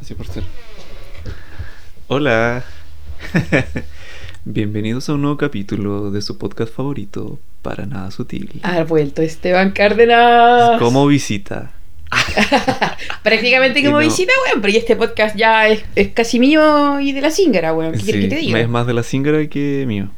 [0.00, 0.44] Así por ser.
[2.08, 2.64] Hola.
[4.44, 8.60] Bienvenidos a un nuevo capítulo de su podcast favorito, Para Nada Sutil.
[8.62, 10.78] Ha vuelto Esteban Cárdenas.
[10.78, 11.72] Como visita.
[13.22, 14.04] Prácticamente como no.
[14.06, 14.62] visita, weón.
[14.62, 17.92] Pero este podcast ya es, es casi mío y de la zingara, weón.
[17.92, 18.60] ¿Qué quieres Sí, que te diga?
[18.60, 20.10] Es más de la zingara que mío.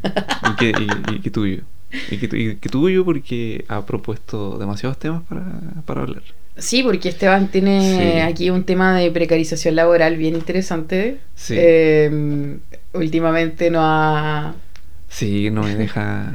[0.52, 1.62] Y que, y- y que tuyo.
[2.10, 5.44] Y que, tu- y que tuyo porque ha propuesto demasiados temas para,
[5.84, 6.22] para hablar.
[6.56, 8.20] Sí, porque Esteban tiene Sí.
[8.20, 11.18] aquí un tema de precarización laboral bien interesante.
[11.34, 11.54] Sí.
[11.56, 12.58] Eh,
[12.92, 14.54] últimamente no ha...
[15.08, 16.32] Sí, no me deja.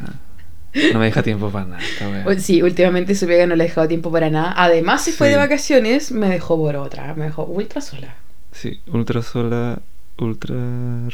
[0.94, 2.40] No me deja tiempo para nada.
[2.40, 4.54] Sí, últimamente su pega no le ha dejado tiempo para nada.
[4.58, 7.14] Además, se fue de vacaciones, me dejó por otra.
[7.16, 8.14] Me dejó ultra sola.
[8.52, 9.80] Sí, ultra sola,
[10.20, 10.56] ultra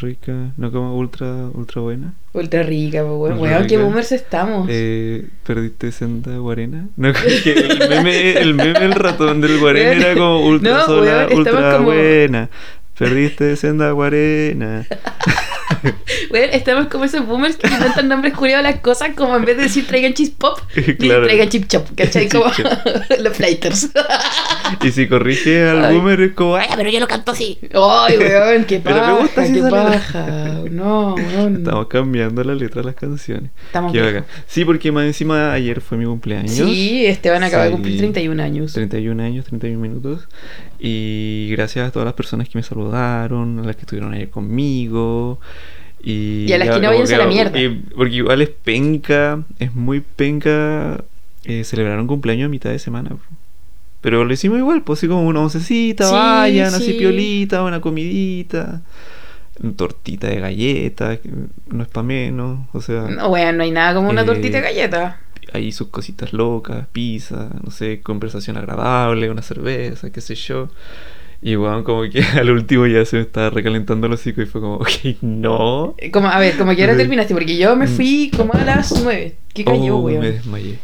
[0.01, 2.13] rica, no como ultra, ultra buena.
[2.33, 3.39] Ultra rica, pues, weón.
[3.39, 4.67] Weón, qué boomers estamos.
[4.71, 6.87] Eh, ¿Perdiste senda guarena?
[6.95, 7.11] No,
[7.43, 10.01] que el meme, el meme del ratón del guarena Weón.
[10.01, 12.49] era como ultra No, sola, weón, ultra como- buena.
[12.97, 14.85] Perdiste senda guarena.
[16.31, 19.57] Weón, estamos como esos boomers que inventan nombres curiosos a las cosas, como en vez
[19.57, 20.59] de decir traigan chip pop,
[20.99, 21.23] Claro.
[21.25, 22.23] traigan chip chop, ¿cachai?
[22.29, 22.65] Chip Como chop.
[23.19, 23.89] los flighters.
[24.81, 25.95] Y si corrige al Ay.
[25.95, 26.67] boomer es como, ¡ay!
[26.75, 27.57] pero yo lo canto así.
[27.73, 29.69] Ay, weón, qué Pero me paja, gusta qué letra.
[29.83, 30.25] paja.
[30.71, 31.57] No, weón.
[31.57, 33.51] Estamos cambiando la letra de las canciones.
[33.65, 34.25] Estamos bacán.
[34.47, 36.51] Sí, porque más encima ayer fue mi cumpleaños.
[36.51, 38.73] Sí, Esteban acaba de cumplir 31 años.
[38.73, 40.27] 31 años, 31 minutos.
[40.85, 45.39] Y gracias a todas las personas que me saludaron, a las que estuvieron ayer conmigo.
[46.03, 47.57] Y, Y a las que no váyanse a la mierda.
[47.95, 51.01] porque igual es penca, es muy penca
[51.45, 53.11] eh, celebrar un cumpleaños a mitad de semana.
[54.01, 56.93] Pero lo hicimos igual, pues así como una oncecita, Sí, vayan, así sí.
[56.99, 58.81] piolita, una comidita,
[59.61, 61.29] una tortita de galletas, que
[61.71, 64.57] no es para menos, o sea, No, weón, no hay nada como una Eh, tortita
[64.57, 65.21] de galleta.
[65.53, 70.69] Ahí sus cositas locas, pizza, no sé, conversación agradable, una cerveza, qué sé yo.
[71.41, 74.61] Y weón, como que al último ya se me estaba recalentando el hocico y fue
[74.61, 74.89] como, ok,
[75.21, 75.93] no.
[75.97, 77.89] Eh, Como, a ver, como que ahora terminaste, porque yo me Mm.
[77.89, 79.35] fui como a las 9.
[79.53, 80.19] ¿Qué cayó, Oh, weón?
[80.21, 80.79] me desmayé.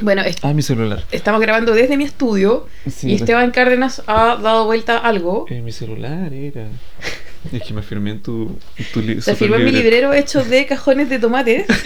[0.00, 1.02] Bueno, Ah, mi celular.
[1.10, 5.46] estamos grabando desde mi estudio Sí, y Esteban Cárdenas ha dado vuelta algo.
[5.48, 6.66] Eh, mi celular era.
[7.52, 10.66] Es que me firmé en tu, en tu li- firmó en mi librero hecho de
[10.66, 11.64] cajones de tomate.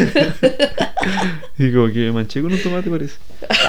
[1.58, 3.16] Y como que me manché con un tomate, parece.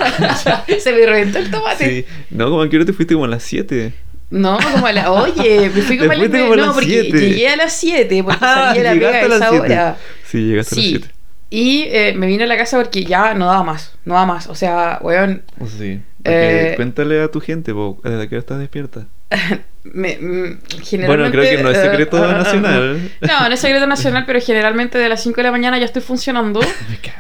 [0.80, 1.90] Se me reventó el tomate.
[1.90, 2.06] Sí.
[2.32, 3.94] No, como que ahora te fuiste como a las 7.
[4.30, 5.12] No, como a la.
[5.12, 6.40] Oye, me fui como a nueve.
[6.42, 7.20] como a No, porque siete.
[7.20, 9.66] llegué a las 7 porque Ah, salí de la pega a a esa siete.
[9.66, 9.98] hora.
[10.26, 10.90] Sí, llegaste a las Sí.
[10.92, 11.08] 7.
[11.50, 13.94] Y eh, me vine a la casa porque ya no daba más.
[14.06, 14.48] No daba más.
[14.48, 15.44] O sea, weón.
[15.78, 16.00] Sí.
[16.24, 17.74] Porque Eh, cuéntale a tu gente,
[18.04, 19.06] ¿desde qué hora estás despierta?
[19.84, 23.12] Me, mm, generalmente, Bueno, creo que no es eh, secreto ah, nacional.
[23.22, 26.02] No, no es secreto nacional, pero generalmente de las 5 de la mañana ya estoy
[26.02, 26.60] funcionando.
[26.90, 27.18] Me cago.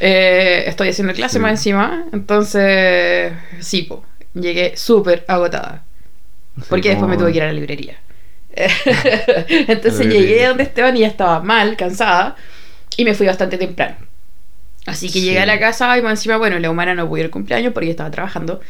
[0.00, 1.38] Eh, estoy haciendo clase Sí.
[1.40, 2.04] más encima.
[2.12, 5.82] Entonces, sí, po, llegué súper agotada.
[6.70, 7.96] Porque después me tuve que ir a la librería.
[8.54, 10.48] Entonces la llegué librería.
[10.48, 12.36] donde Esteban y ya estaba mal, cansada.
[12.96, 13.96] Y me fui bastante temprano.
[14.86, 15.22] Así que Sí.
[15.26, 17.72] llegué a la casa y más encima, bueno, la humana no pudo ir al cumpleaños
[17.74, 18.60] porque estaba trabajando.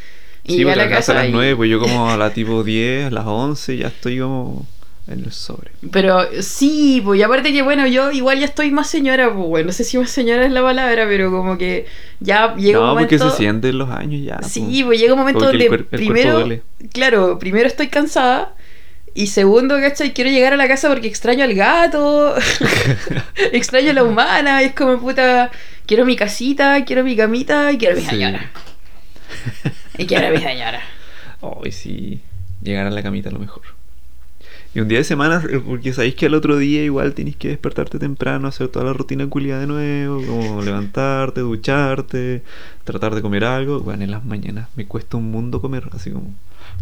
[0.47, 2.63] Y Sí, porque la casa a las y- 9, pues yo como a la tipo
[2.63, 4.65] 10, a las 11, ya estoy como
[5.07, 5.71] en el sobre.
[5.91, 9.67] Pero sí, pues y aparte que bueno, yo igual ya estoy más señora, pues bueno,
[9.67, 11.85] no sé si más señora es la palabra, pero como que
[12.19, 13.31] ya llega no, un porque momento...
[13.31, 14.41] se sienten los años ya.
[14.41, 16.61] Sí, pues llega un momento donde primero, duele.
[16.91, 18.53] claro, primero estoy cansada
[19.13, 20.13] y segundo, ¿cachai?
[20.13, 22.35] Quiero llegar a la casa porque extraño al gato,
[23.53, 25.51] extraño a la humana, es como puta,
[25.85, 28.09] quiero mi casita, quiero mi camita y quiero mi Sí.
[28.09, 28.51] señora.
[29.97, 30.81] Y quiero a mi señora.
[31.41, 32.21] Hoy sí,
[32.61, 33.63] llegar a la camita a lo mejor.
[34.73, 37.97] Y un día de semana, porque sabéis que al otro día igual tenéis que despertarte
[37.97, 42.43] temprano, hacer toda la rutina culiada de nuevo, como levantarte, ducharte,
[42.83, 43.79] tratar de comer algo.
[43.79, 46.33] Bueno, en las mañanas me cuesta un mundo comer, así como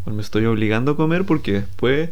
[0.04, 2.10] bueno, me estoy obligando a comer porque después,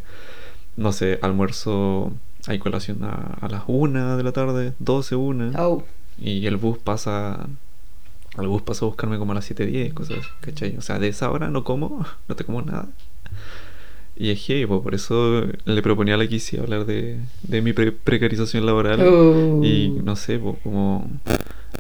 [0.78, 2.14] no sé, almuerzo,
[2.48, 5.52] hay colación a, a las 1 de la tarde, 12, 1.
[5.58, 5.84] Oh,
[6.20, 7.48] Y el bus pasa.
[8.40, 10.76] El bus pasa a buscarme como a las 7.10, cosas así, ¿cachai?
[10.78, 12.88] O sea, de esa hora no como, no te como nada.
[14.16, 17.74] Y es que, pues, por eso le proponía a la Kissy hablar de, de mi
[17.74, 19.02] pre- precarización laboral.
[19.02, 19.62] Oh.
[19.64, 21.10] Y no sé, pues, como.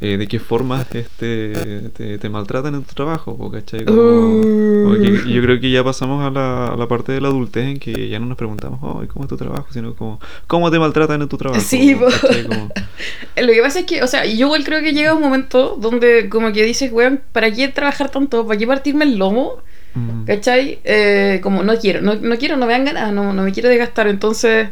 [0.04, 3.86] Eh, de qué formas este, te, te maltratan en tu trabajo, ¿cachai?
[3.86, 4.84] Como, Uh.
[4.84, 7.66] como que yo creo que ya pasamos a la, a la parte de la adultez
[7.66, 9.68] en que ya no nos preguntamos, "Ay, ¿cómo es tu trabajo?
[9.72, 11.62] Sino como, ¿cómo te maltratan en tu trabajo?
[11.62, 11.96] Sí.
[11.96, 12.08] Como,
[13.42, 16.30] Lo que pasa es que, o sea, yo igual creo que llega un momento donde
[16.30, 18.46] como que dices, weón, ¿para qué trabajar tanto?
[18.46, 19.58] ¿Para qué partirme el lomo?
[19.96, 20.80] mm, ¿Cachai?
[20.84, 23.70] Eh, como no quiero, no, no quiero, no me dan ganas, no, no me quiero
[23.70, 24.08] desgastar.
[24.08, 24.70] Entonces,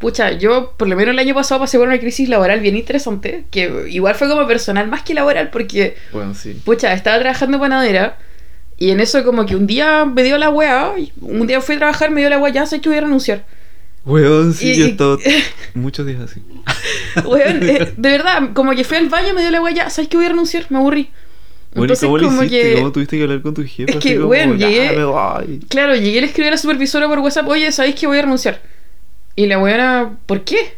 [0.00, 3.44] pucha, yo por lo menos el año pasado pasé por una crisis laboral bien interesante,
[3.52, 6.60] que igual fue como personal más que laboral, porque, Bueno, sí.
[6.64, 8.18] pucha, estaba trabajando en panadera
[8.78, 11.78] Y en eso como que un día me dio la weá, un día fui a
[11.78, 13.44] trabajar, me dio la weá, ya sé que voy a renunciar.
[14.06, 15.18] Weón, sí, Y- yo he estado
[15.74, 16.40] muchos días así.
[17.26, 20.08] Weón, eh, de verdad, como que fui al baño, me dio la weá, ya, ¿sabes
[20.08, 20.64] que voy a renunciar?
[20.70, 21.10] Me aburrí.
[21.74, 22.62] Bueno, ¿y Entonces cómo lo como hiciste?
[22.70, 22.74] que...
[22.76, 23.92] ¿Cómo tuviste que hablar con tu jefe?
[23.92, 25.60] Es que, weón, "Ya, llegué- me voy"?
[25.68, 28.22] Claro, llegué a le escribí a la supervisora por WhatsApp, oye, ¿sabéis que voy a
[28.22, 28.62] renunciar?
[29.36, 30.74] Y la weona, ¿por qué?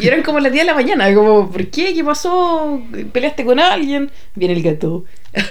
[0.00, 1.94] Y eran como las 10 de la mañana, como, ¿por qué?
[1.94, 2.82] ¿Qué pasó?
[3.12, 4.10] ¿Peleaste con alguien?
[4.34, 5.04] Viene el gato.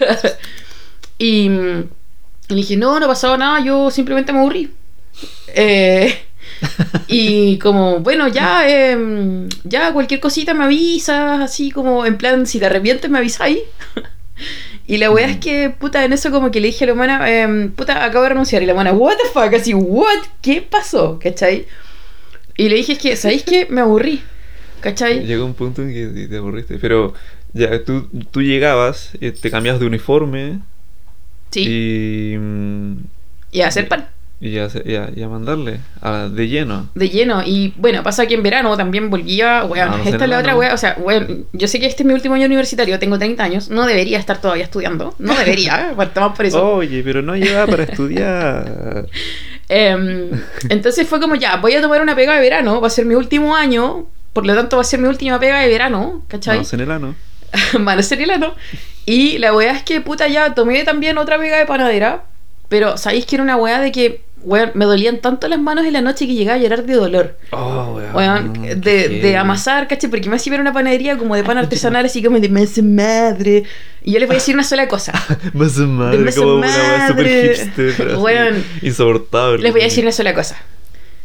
[1.17, 1.83] y, mm,
[2.49, 4.71] le dije, no, no ha pasado nada, yo simplemente me aburrí.
[5.55, 6.17] Eh,
[7.07, 12.59] y como, bueno, ya, em, ya cualquier cosita me avisas, así como, en plan, si
[12.59, 13.59] te arrepientes me avisáis.
[14.87, 17.29] Y la weá es que, puta, en eso como que le dije a la humana,
[17.31, 18.61] em, puta, acabo de renunciar.
[18.61, 21.17] Y la humana, what the fuck, así, what, ¿qué pasó?
[21.21, 21.65] ¿Cachai?
[22.61, 23.65] Y le dije, es que, ¿sabéis qué?
[23.69, 24.21] Me aburrí.
[24.81, 25.25] ¿Cachai?
[25.25, 26.77] Llegó un punto en que te- te aburriste.
[26.77, 27.13] Pero
[27.53, 30.59] ya, tú, tú llegabas, eh, te cambias de uniforme
[31.49, 31.65] Sí.
[31.67, 34.07] y, Y a hacer pan.
[34.39, 36.89] y se- ya, ya mandarle a- de lleno.
[36.95, 37.43] De lleno.
[37.45, 40.55] Y bueno, pasa que en verano también volvía, weón, Ah, no esta es la otra
[40.55, 43.43] weá, o sea, weón, yo sé que este es mi último año universitario, tengo 30
[43.43, 46.73] años, no debería estar todavía estudiando, no debería, partamos por eso.
[46.75, 49.07] Oye, pero no lleva para estudiar.
[49.73, 50.29] Em,
[50.67, 53.15] entonces fue como ya, voy a tomar una pega de verano, va a ser mi
[53.15, 56.59] último año, por lo tanto va a ser mi última pega de verano, ¿cachai?
[56.59, 57.15] No, en el ano.
[57.79, 58.53] Mano serielano.
[59.05, 62.25] Y la weá es que, puta, ya tomé también otra pega de panadera.
[62.67, 65.93] Pero sabéis que era una weá de que, weón, me dolían tanto las manos en
[65.93, 67.37] la noche que llegaba a llorar de dolor.
[67.51, 68.15] Oh, weón.
[68.15, 70.09] Weón, de, de amasar, ¿cachai?
[70.09, 73.63] Porque me hacía ver una panadería como de pan artesanal, así como de masa madre.
[74.03, 75.13] Y yo les voy a decir una sola cosa.
[75.53, 77.55] Masa madre, masa como una weá super madre.
[77.55, 78.17] hipster.
[78.17, 78.65] Weón.
[78.81, 79.61] Insoportable.
[79.63, 80.57] Les voy a decir una sola cosa.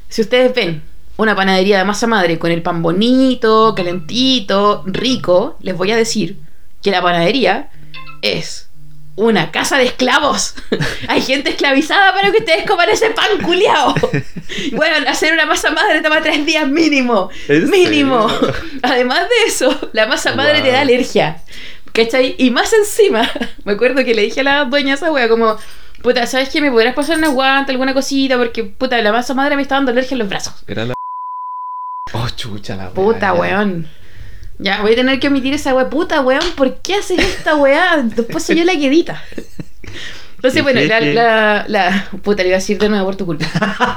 [0.08, 0.82] Si ustedes ven
[1.16, 6.36] una panadería de masa madre con el pan bonito, calentito, rico, les voy a decir
[6.82, 7.70] que la panadería
[8.22, 8.65] es
[9.16, 10.54] una casa de esclavos.
[11.08, 13.94] Hay gente esclavizada para que ustedes coman ese pan culiao.
[14.72, 17.30] Bueno, hacer una masa madre toma tres días mínimo.
[17.48, 18.28] ¿En Mínimo.
[18.28, 18.54] serio?
[18.82, 21.42] Además de eso, la masa madre te da alergia.
[21.92, 22.36] ¿Cachai?
[22.38, 23.28] Y más encima,
[23.64, 25.56] me acuerdo que le dije a la dueña esa wea como,
[26.02, 26.60] puta, ¿sabes qué?
[26.60, 28.36] ¿Me podrás pasar una guanta, alguna cosita?
[28.38, 30.54] Porque, puta, la masa madre me está dando alergia en los brazos.
[30.68, 30.94] Era la.
[32.12, 33.56] Oh, chucha la Puta, weá.
[33.58, 33.88] weón.
[34.58, 35.90] Ya, voy a tener que omitir esa wea.
[35.90, 37.98] Puta, weón, ¿por qué haces esta weá?
[38.02, 39.22] Después soy yo la que edita.
[40.36, 40.80] Entonces, ¿Y bueno,
[41.14, 43.46] la, la- Puta, le iba a decir de nuevo por tu culpa.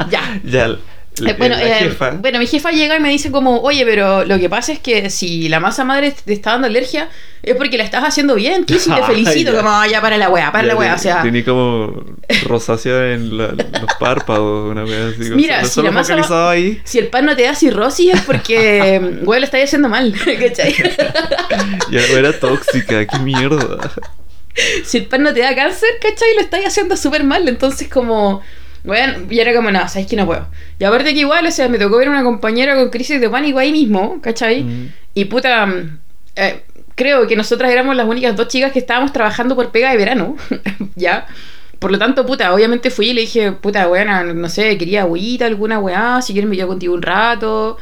[0.10, 0.40] ya.
[0.44, 0.76] Ya.
[1.22, 2.12] La- Eh, bueno, la eh, jefa.
[2.12, 5.10] bueno, mi jefa llega y me dice como, oye, pero lo que pasa es que
[5.10, 7.10] si la masa madre te está dando alergia,
[7.42, 9.52] es porque la estás haciendo bien, Kiss, y te felicito.
[9.54, 9.58] ya.
[9.58, 12.04] Como, "Ah, ya para la wea, para Ya la te- O sea, Tenía como
[12.44, 15.30] rosácea en la- los párpados, una vez así.
[15.32, 16.82] Mira, si la masa- ahí.
[16.84, 20.14] si el pan no te da cirrosis es porque, weón, lo estáis haciendo mal.
[20.40, 20.76] ¿Cachai?
[21.92, 23.90] Ya era tóxica, qué mierda.
[24.84, 26.36] si el pan no te da cáncer, ¿cachai?
[26.36, 27.48] Lo estáis haciendo súper mal.
[27.48, 28.42] Entonces, como,
[28.84, 30.48] bueno, y era como, no, sabéis que no puedo.
[30.80, 33.30] Y aparte que igual, o sea, me tocó ver a una compañera con crisis de
[33.30, 34.64] pánico ahí mismo, ¿cachai?
[34.64, 34.94] Mm.
[35.14, 36.00] Y puta, mm,
[36.36, 36.64] eh,
[36.96, 40.36] creo que nosotras éramos las únicas dos chicas que estábamos trabajando por pega de verano,
[40.96, 41.28] ¿ya?
[41.80, 45.46] Por lo tanto, puta, obviamente fui y le dije, puta, weona, no sé, quería agüita,
[45.46, 47.78] alguna weá, si quieres me quedo contigo un rato.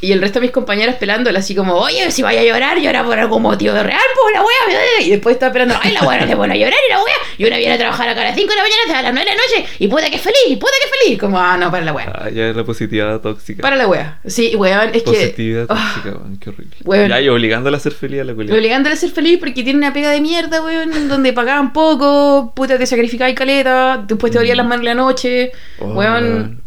[0.00, 3.02] Y el resto de mis compañeras pelándola así como, oye, si vaya a llorar, llora
[3.02, 5.06] por algún motivo de real, pues la wea, me duele".
[5.06, 7.14] Y después estaba esperando, ay, la wea no te pone a llorar y la wea.
[7.38, 9.30] Y una viene a trabajar acá a las 5 de la mañana hasta las 9
[9.30, 11.18] de la noche y puta que es feliz, y puta que es feliz.
[11.18, 12.12] Como, ah, no, para la wea.
[12.14, 13.62] Ah, ya es la positividad tóxica.
[13.62, 14.18] Para la wea.
[14.26, 15.10] Sí, weón, es que.
[15.10, 16.76] Positividad ah, tóxica, weón, qué horrible.
[16.84, 17.08] Weón.
[17.08, 18.52] Ya, y obligándola a ser feliz a la culia.
[18.54, 22.76] Obligándole a ser feliz porque tiene una pega de mierda, weón, donde pagaban poco, puta,
[22.78, 24.58] te sacrificabas caleta, después te dolían Mm.
[24.58, 26.60] las manos en la noche, Oh, weón.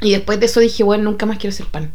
[0.00, 1.92] Y después de eso dije, weón, nunca más quiero hacer pan.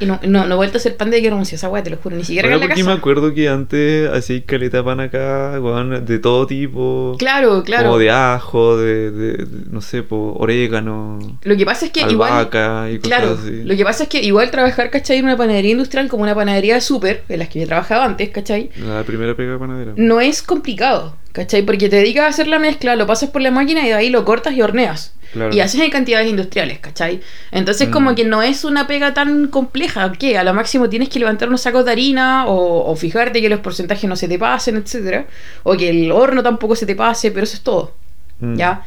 [0.00, 1.90] Y no, no, no he vuelto a hacer pan de que renunció esa weá, te
[1.90, 2.88] lo juro, ni siquiera Bueno, acá en la casa.
[2.94, 7.14] me acuerdo que antes hacía caleta de pan acá, weón, de todo tipo.
[7.18, 7.84] Claro, claro.
[7.86, 12.00] Como de ajo, de, de- de- no sé, po, orégano, Lo que pasa es que
[12.10, 12.30] igual.
[12.42, 13.62] y cosas Claro, así.
[13.64, 15.18] lo que pasa es que igual trabajar, ¿cachai?
[15.18, 18.30] En una panadería industrial como una panadería de súper, en las que yo trabajaba antes,
[18.30, 18.70] ¿cachai?
[18.76, 19.92] La primera pega de panadera.
[19.96, 21.62] No es complicado, ¿cachai?
[21.62, 24.10] Porque te dedicas a hacer la mezcla, lo pasas por la máquina y de ahí
[24.10, 25.14] lo cortas y horneas.
[25.32, 25.54] Claro.
[25.54, 27.20] Y haces en cantidades industriales, ¿cachai?
[27.52, 27.92] Entonces Mm.
[27.92, 31.46] como que no es una pega tan compleja, que a lo máximo tienes que levantar
[31.48, 35.26] unos sacos de harina o, o fijarte que los porcentajes no se te pasen, etcétera
[35.62, 37.94] O que el horno tampoco se te pase, pero eso es todo,
[38.40, 38.56] Mm.
[38.56, 38.82] ¿ya?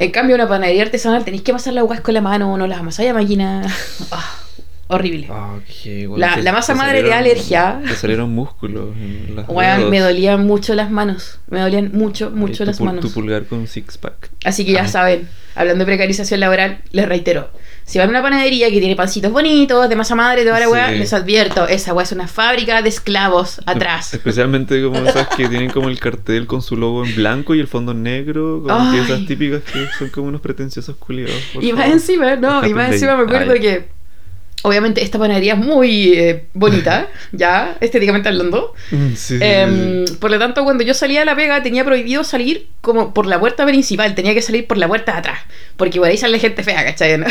[0.00, 2.78] En cambio, una panadería artesanal tenéis que pasar las aguas con la mano, no las
[2.80, 3.62] amasáis a máquina.
[4.10, 4.34] Ah,
[4.90, 5.28] horrible.
[5.30, 5.58] Ah,
[6.16, 7.80] La- te- la masa madre te da salieron- alergia.
[7.86, 9.90] Te salieron músculos en las dedos.
[9.90, 11.38] me dolían mucho las manos.
[11.48, 13.00] Me dolían mucho, mucho tu las pul- manos.
[13.04, 14.30] Tu pulgar con six pack.
[14.44, 14.88] Así que ya Ay.
[14.88, 17.50] saben, hablando de precarización laboral, les reitero.
[17.84, 20.70] Si van a una panadería que tiene pancitos bonitos, de masa madre, toda la Sí.
[20.72, 24.14] weá, les advierto, esa weá es una fábrica de esclavos atrás.
[24.14, 27.66] Especialmente como esas que tienen como el cartel con su logo en blanco y el
[27.66, 28.62] fondo en negro.
[28.64, 31.34] Como que esas típicas que son como unos pretenciosos culiados.
[31.60, 31.92] Y más favor.
[31.94, 33.60] encima, no, y más encima me acuerdo Ay.
[33.60, 33.88] que
[34.62, 38.74] obviamente esta panadería es muy eh, bonita, ya, estéticamente hablando.
[38.90, 40.14] Mm, Sí, sí, sí, Em, sí.
[40.16, 43.38] por lo tanto, cuando yo salía de la pega, tenía prohibido salir como por la
[43.40, 45.40] puerta principal, tenía que salir por la puerta de atrás,
[45.76, 47.18] porque por ahí sale gente fea, ¿cachai?
[47.18, 47.26] ¿no?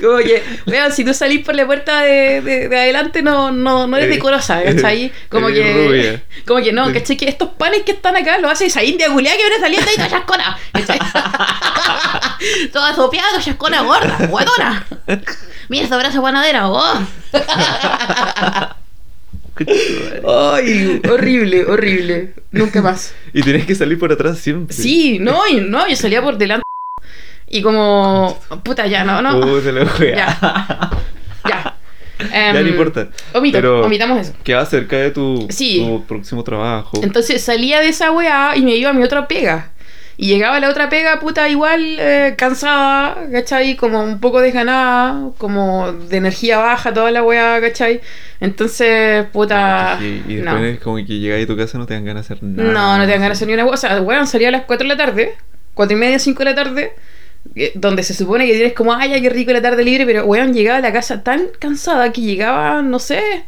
[0.00, 3.86] como que, vean, si tú salís por la puerta de, de- de adelante, no, no,
[3.86, 5.12] no eres Eres- decorosa, ¿cachai?
[5.28, 6.22] Como que, rubia.
[6.46, 7.16] como que no, ¿cachai?
[7.16, 9.94] Que estos panes que están acá los hace esa india culiada que viene saliendo y
[9.96, 10.98] toda chascona, ¿cachai?
[12.72, 14.86] toda sopeada, chascona gorda, guatona.
[15.68, 17.06] Mira esa brazo panadera, oh.
[20.26, 22.34] Ay, horrible, horrible.
[22.50, 23.14] Nunca más.
[23.32, 24.74] Y tenés que salir por atrás siempre.
[24.74, 26.64] Sí, no, y no, yo salía por delante.
[27.48, 29.40] Y como, puta, ya, no, no.
[29.40, 30.16] Puta la wea.
[30.16, 30.90] Ya.
[31.48, 31.74] Ya.
[32.30, 33.08] Ya no Em, importa.
[33.34, 34.32] Omito, Pero- omitamos eso.
[34.42, 35.84] Queda cerca de tu, Sí.
[35.86, 36.98] tu próximo trabajo.
[37.02, 39.70] Entonces salía de esa weá y me iba a mi otra pega.
[40.16, 43.74] Y llegaba la otra pega, puta, igual eh, cansada, ¿cachai?
[43.74, 48.00] Como un poco desganada, como de energía baja, toda la weá, ¿cachai?
[48.38, 49.98] Entonces, puta.
[50.00, 50.52] y, y no.
[50.52, 52.72] después es como que llegas a tu casa no te dan ganas de hacer nada.
[52.72, 53.88] No, no te dan ganas de hacer ni una cosa.
[53.88, 55.34] O sea, weón, salía a las 4 de la tarde,
[55.74, 56.92] 4 y media, 5 de la tarde,
[57.56, 60.24] eh, donde se supone que tienes como, ay, ya, qué rico la tarde libre, pero
[60.26, 63.44] weón, llegaba a la casa tan cansada que llegaba, no sé,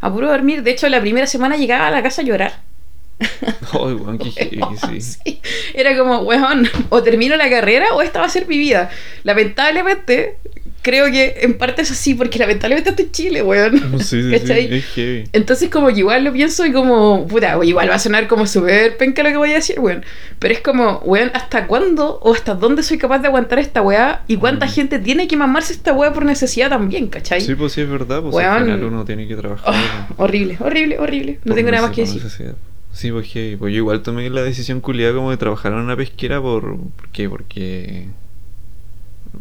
[0.00, 0.64] a puro dormir.
[0.64, 2.67] De hecho, la primera semana llegaba a la casa a llorar.
[3.72, 5.00] Ay, weón, qué heavy, sí.
[5.00, 5.40] Sí.
[5.74, 8.90] Era como, weón, o termino la carrera o esta va a ser mi vida.
[9.24, 10.36] Lamentablemente,
[10.82, 13.98] creo que en parte es así, porque lamentablemente estoy en Chile, weón.
[14.00, 15.24] Sí, sí, sí, es heavy.
[15.32, 18.96] Entonces como que igual lo pienso y como, puta, igual va a sonar como súper
[18.96, 20.04] penca lo que voy a decir, weón.
[20.38, 24.22] Pero es como, weón, ¿hasta cuándo o hasta dónde soy capaz de aguantar esta weá?
[24.28, 24.70] ¿Y cuánta Mm.
[24.70, 27.40] gente tiene que mamarse esta weá por necesidad también, cachai?
[27.40, 28.22] Sí, pues sí, es verdad.
[28.22, 28.52] Pues Weón.
[28.52, 29.74] al final uno tiene que trabajar.
[30.16, 31.40] Oh, horrible, horrible, horrible.
[31.44, 32.22] No tengo nada más que decir.
[32.22, 32.54] necesidad.
[32.92, 33.56] Sí, pues heavy.
[33.56, 36.76] Pues yo igual tomé la decisión culiada como de trabajar en una pesquera por...
[36.78, 37.28] ¿Por qué?
[37.28, 38.06] Porque...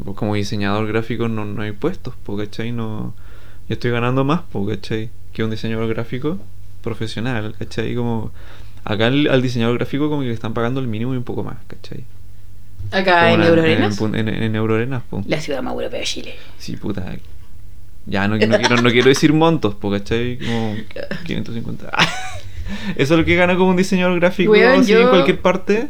[0.03, 2.71] pues como diseñador gráfico no, no hay puestos, pues, ¿cachai?
[2.71, 3.13] No...
[3.67, 5.09] Yo estoy ganando más, pues, ¿cachai?
[5.33, 6.37] Que un diseñador gráfico
[6.81, 7.95] profesional, ¿cachai?
[7.95, 8.31] Como...
[8.83, 11.43] Acá al, al diseñador gráfico como que le están pagando el mínimo y un poco
[11.43, 12.03] más, ¿cachai?
[12.91, 16.35] Acá en la- Euroarenas, En, en, en Euroarenas, la ciudad más europea de Chile.
[16.57, 17.17] Sí, puta.
[18.05, 20.37] Ya, no, no quiero, no quiero decir montos, porque ¿cachai?
[20.37, 20.75] Como
[21.25, 21.91] 550.
[22.95, 25.87] Eso es lo que gana como un diseñador gráfico Weón, así, yo- en cualquier parte.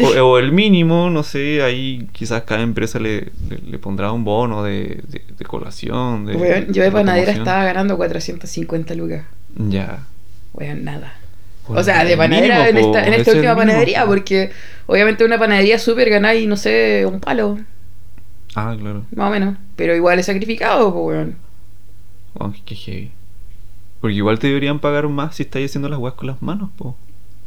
[0.00, 4.24] O, o el mínimo, no sé, ahí quizás cada empresa le, le, le pondrá un
[4.24, 6.26] bono de, de, de colación.
[6.26, 9.24] De, yo de panadera estaba ganando 450 lucas.
[9.56, 10.04] Ya.
[10.54, 11.14] Weón, nada.
[11.66, 14.08] Bueno, O sea, de panadera mínimo, en esta, en esta última panadería, po.
[14.08, 14.50] porque
[14.86, 17.58] obviamente una panadería súper ganáis, no sé, un palo,
[18.54, 19.04] Ah, claro.
[19.14, 19.56] más o menos.
[19.76, 21.36] Pero igual es sacrificado, pues, weón.
[22.38, 23.10] Oh, qué heavy.
[24.00, 26.96] Porque igual te deberían pagar más si estáis haciendo las weas con las manos, po.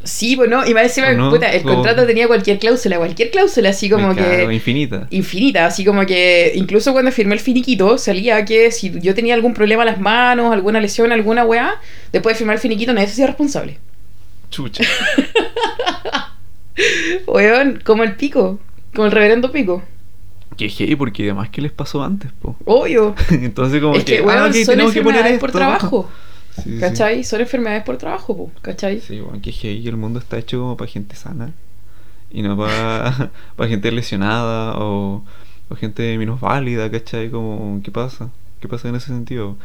[0.03, 1.29] Sí, pues no, y encima, ¿O no?
[1.29, 4.53] puta, el contrato tenía cualquier cláusula, cualquier cláusula, así como Me cago, que.
[4.55, 5.07] infinita.
[5.11, 9.53] Infinita, así como que incluso cuando firmé el finiquito salía que si yo tenía algún
[9.53, 11.75] problema a las manos, alguna lesión, alguna weá,
[12.11, 13.77] después de firmar el finiquito nadie se hacía responsable.
[14.49, 14.83] Chucha.
[17.27, 18.59] Weón, como el pico,
[18.93, 19.83] como el reverendo pico.
[20.69, 22.55] Heavy, porque además, ¿qué les pasó antes, po?
[22.65, 23.15] Obvio.
[23.31, 25.57] Entonces, como es que, que, weón, ah, son que poner enfermedades por esto.
[25.57, 26.09] trabajo.
[26.63, 26.79] Sí, sí, sí.
[26.81, 27.23] ¿Cachai?
[27.23, 28.99] Son enfermedades por trabajo, po, ¿cachai?
[29.01, 31.53] Sí, bueno, que heavy, el mundo está hecho como para gente sana
[32.29, 35.23] y no para, para gente lesionada o,
[35.69, 37.29] o gente menos válida, ¿cachai?
[37.29, 38.29] Como, ¿qué pasa?
[38.59, 39.57] ¿Qué pasa en ese sentido?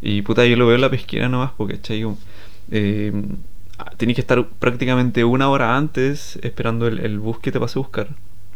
[0.00, 2.02] Y puta, yo lo veo en la pesquera nomás, porque, ¿cachai?
[2.02, 2.18] Como,
[2.70, 3.12] eh,
[3.96, 7.82] tenés que estar prácticamente una hora antes esperando el, el bus que te pase a
[7.82, 8.08] buscar.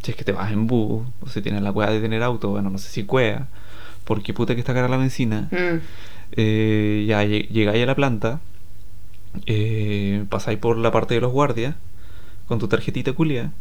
[0.03, 2.49] Si es que te vas en bus, o si tienes la cueva de tener auto,
[2.51, 3.47] bueno, no sé si cueva,
[4.05, 5.49] porque puta que está cara la benzina.
[5.53, 5.81] Mm.
[6.33, 8.41] Eh, ya lle- llegáis a la planta,
[9.47, 11.75] eh, pasáis por la parte de los guardias
[12.49, 13.53] con tu tarjetita culia,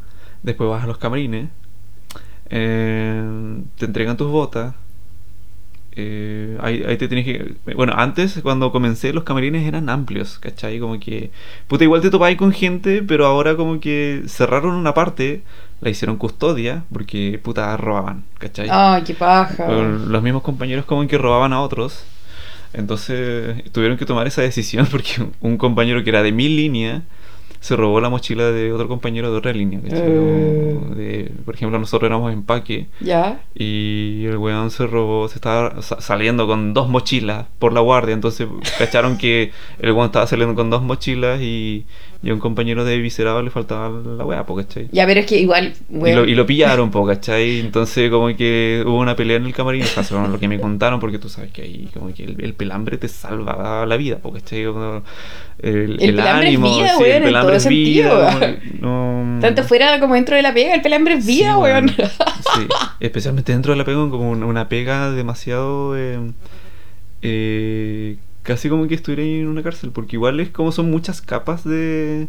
[0.43, 1.49] después vas a los camarines,
[2.49, 3.23] eh,
[3.77, 4.73] te entregan tus botas.
[5.95, 7.55] eh, ahí, ahí te tienes que.
[7.75, 10.79] Bueno, antes cuando comencé, los camarines eran amplios, ¿cachai?
[10.79, 11.31] Como que.
[11.67, 15.43] Puta, igual te topáis con gente, pero ahora como que cerraron una parte,
[15.81, 18.69] la hicieron custodia, porque puta robaban, ¿cachai?
[18.71, 19.67] Ay, qué paja.
[19.67, 22.05] Los mismos compañeros como que robaban a otros.
[22.73, 25.11] Entonces tuvieron que tomar esa decisión porque
[25.41, 27.03] un compañero que era de mi línea
[27.59, 29.79] se robó la mochila de otro compañero de otra línea.
[29.85, 30.79] Eh.
[30.95, 33.41] De- por ejemplo, nosotros éramos empaque ¿Ya?
[33.53, 38.13] y el weón se robó, se estaba sa- saliendo con dos mochilas por la guardia.
[38.15, 38.47] Entonces
[38.79, 41.85] cacharon que el weón estaba saliendo con dos mochilas y,
[42.23, 44.87] Y a un compañero de viscerado le faltaba la weá, po, ¿cachai?
[44.91, 47.59] Ya, pero es que igual, Y lo, y lo pillaron, po, ¿cachai?
[47.61, 50.59] Entonces como que hubo una pelea en el camarín, o sea, según lo que me
[50.59, 54.17] contaron, porque tú sabes que ahí como que el, el pelambre te salva la vida,
[54.19, 54.65] po, ¿cachai?
[54.65, 55.01] Como
[55.63, 58.59] El, El es vida, sí, weón, el en pelambre todo es vida, sentido.
[58.79, 58.91] como
[59.35, 61.89] no- Tanto fuera como dentro de la pega, el pelambre es vida, Sí, weón.
[61.89, 62.67] Sí,
[62.99, 65.97] especialmente dentro de la pega, como una, una pega demasiado...
[65.97, 66.19] eh,
[67.23, 68.17] eh,
[68.51, 72.27] casi como que estuviera en una cárcel, porque igual es como son muchas capas de,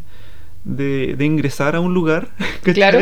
[0.64, 2.28] de, de ingresar a un lugar,
[2.62, 2.74] ¿cachai?
[2.74, 3.00] Claro.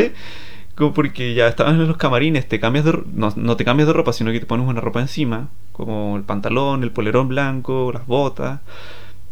[0.73, 3.93] Como porque ya estabas en los camarines, te cambias de, no, no te cambias de
[3.93, 8.07] ropa, sino que te pones una ropa encima, como el pantalón, el polerón blanco, las
[8.07, 8.61] botas.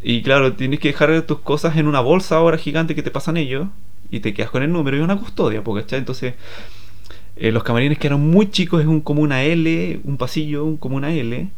[0.04, 3.38] Y claro, tienes que dejar tus cosas en una bolsa ahora gigante que te pasan
[3.38, 3.68] ellos
[4.12, 6.00] y te quedas con el número y una custodia, porque ¿cachai?
[6.00, 6.36] Entonces,
[7.38, 10.78] eh, los camarines que eran muy chicos es un, como una L, un pasillo, un,
[10.78, 11.50] como una L,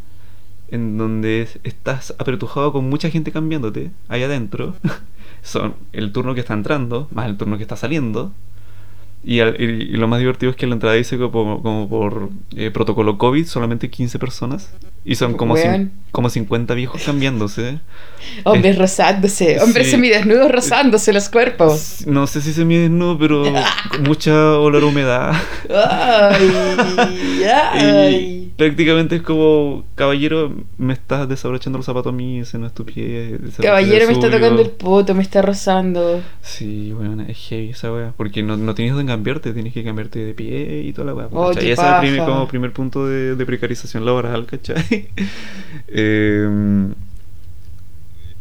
[0.72, 4.76] en donde es- estás apretujado con mucha gente cambiándote ahí adentro.
[5.44, 8.32] Son el turno que está entrando, más el turno que está saliendo.
[9.24, 9.64] Y, al- y-
[9.94, 13.46] y lo más divertido es que la entrada dice como, como por eh, protocolo COVID
[13.46, 14.74] solamente 15 personas.
[15.04, 17.80] Y son como, cin- como 50 viejos cambiándose.
[18.44, 19.92] Hombres rozándose, hombres Sí.
[19.94, 22.04] semidesnudos rozándose los cuerpos.
[22.08, 23.44] No sé si se mide desnudo, pero
[24.08, 25.34] mucha olor a humedad.
[25.70, 26.48] Ay,
[27.42, 28.54] Y ay.
[28.58, 32.86] prácticamente es como, caballero, me estás desabrochando los zapatos a mí, ese no es tu
[32.86, 33.40] pie.
[33.60, 34.38] Caballero, me es está suyo".
[34.40, 36.22] tocando el poto, me está rozando.
[36.42, 38.14] Sí, bueno, es heavy esa wea.
[38.16, 41.28] Porque no, no tienes cambiarte, tienes que cambiarte de pie y toda la wea.
[41.32, 42.32] Oh, Ese es el primer, paja.
[42.32, 45.10] como primer punto de, de precarización laboral, ¿cachai?
[45.94, 46.48] Eh,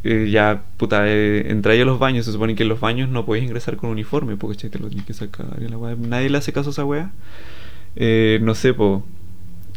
[0.03, 2.25] eh, ya, puta, eh, entráis a los baños.
[2.25, 4.71] Se supone que en los baños no puedes ingresar con uniforme, porque ¿cachai?
[4.71, 5.47] te lo tienes que sacar.
[5.61, 5.97] y la wea.
[5.97, 7.11] Nadie le hace caso a esa wea.
[7.97, 9.05] Eh, no sé, po.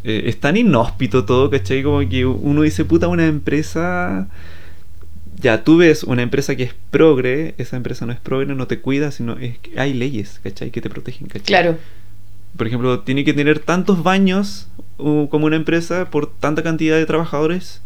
[0.03, 1.83] Eh, es tan inhóspito todo, ¿cachai?
[1.83, 4.27] Como que uno dice, puta, una empresa.
[5.43, 8.79] Ya, tú ves una empresa que es progre, esa empresa no es progre, no te
[8.79, 10.71] cuida, sino es que hay leyes, ¿cachai?
[10.71, 11.45] Que te protegen, ¿cachai?
[11.45, 11.77] Claro.
[12.55, 14.69] Por ejemplo, tiene que tener tantos baños
[14.99, 17.81] uh, como una empresa por tanta cantidad de trabajadores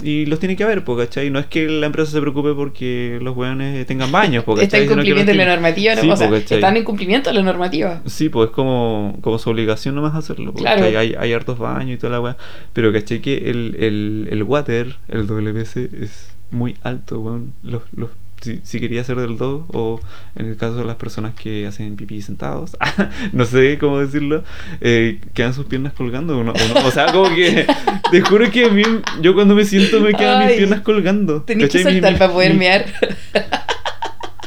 [0.00, 1.30] y los tiene que haber, po, ¿cachai?
[1.30, 4.82] No es que la empresa se preocupe porque los weones tengan baños, po, Está ¿cachai?
[4.82, 6.02] en que los cumplimiento de la normativa, ¿no?
[6.02, 6.58] Sí, o sea, po, ¿cachai?
[6.58, 8.02] están en cumplimiento de la normativa.
[8.06, 10.52] Sí, pues es como, como su obligación nomás hacerlo.
[10.52, 10.84] Claro.
[10.84, 12.36] hay, hay hartos baños y toda la weá.
[12.74, 17.52] Pero caché que el, el, el water, el WC, es muy alto, weón.
[17.62, 20.00] Los, los, si, si quería hacer del 2, o
[20.36, 22.76] en el caso de las personas que hacen pipí sentados,
[23.32, 24.44] no sé cómo decirlo,
[24.80, 26.38] eh, quedan sus piernas colgando.
[26.38, 27.66] uno- uno- o sea, como que,
[28.10, 28.82] te juro que a mí,
[29.22, 31.42] yo cuando me siento me quedan mis Ay, piernas colgando.
[31.42, 31.84] Tenés que ¿cachai?
[31.94, 32.86] Mi- saltar mi- para poder mi- mear.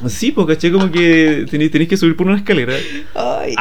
[0.08, 2.74] Sí, pues caché como que tenéis que subir por una escalera.
[3.16, 3.54] Ay.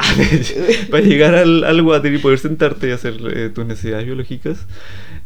[0.89, 4.65] para llegar al, al water y poder sentarte y hacer eh, tus necesidades biológicas.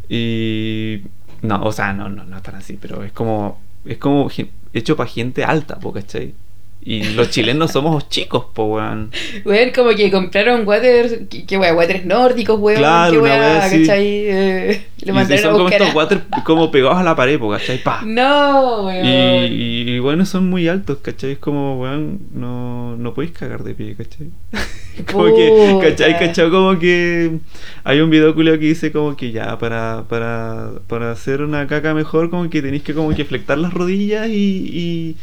[0.09, 1.03] Y.
[1.43, 3.61] No, o sea, no, no, no tan así, pero es como.
[3.85, 4.31] Es como
[4.73, 6.35] hecho para gente alta, ¿cachai?
[6.85, 9.13] Y los chilenos somos chicos, po, weón.
[9.45, 11.73] Weón, como que compraron water, ¿qué, qué wea?
[11.75, 12.79] Waters nórdicos, weón.
[12.79, 13.81] Claro, una wea, wea así.
[13.81, 14.07] ¿cachai?
[14.07, 17.39] Eh, Y, le y mandaron son a como estos water como pegados a la pared,
[17.39, 17.79] po, ¿cachai?
[17.83, 18.03] Pa.
[18.07, 19.07] No, weón.
[19.07, 21.33] Y, y, bueno, son muy altos, ¿cachai?
[21.33, 24.31] Es como, weón, no, no podéis cagar de pie, ¿cachai?
[25.13, 26.19] como que, ¿cachai?
[26.19, 26.51] ¿cachai?
[26.51, 27.39] Como que
[27.85, 32.29] hay un video que dice como que ya, para, para, para hacer una caca mejor,
[32.29, 35.17] como que tenéis que como que flectar las rodillas y, y,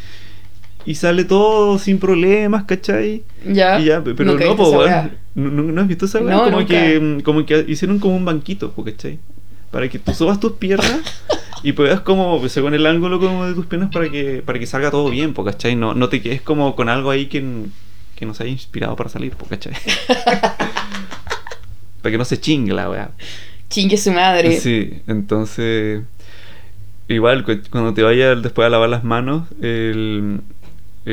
[0.89, 3.21] y sale todo sin problemas, ¿cachai?
[3.45, 3.80] Ya.
[3.80, 5.12] Y ya, pe- pero no, po, weón.
[5.36, 6.19] ¿No, no, no has visto esa?
[6.19, 6.65] No, como, nunca.
[6.73, 9.19] que, mm, como que hicieron como un banquito, po, ¿cachai?
[9.69, 10.99] Para que tú subas tus piernas
[11.63, 14.89] y puedas como, según el ángulo como de tus piernas, para que, para que salga
[14.89, 15.75] todo bien, po, ¿cachai?
[15.75, 17.43] No, no te quedes como con algo ahí que,
[18.15, 19.73] que nos haya inspirado para salir, po, ¿cachai?
[22.02, 23.12] para que no se chingue la weá.
[23.69, 24.60] Chingue su madre.
[24.60, 26.02] Sí, entonces.
[27.08, 30.41] Igual, cu- cuando te vayas después a lavar las manos, el,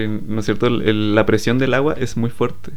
[0.06, 0.66] ¿no es cierto?
[0.66, 2.72] El- el- la presión del agua es muy fuerte.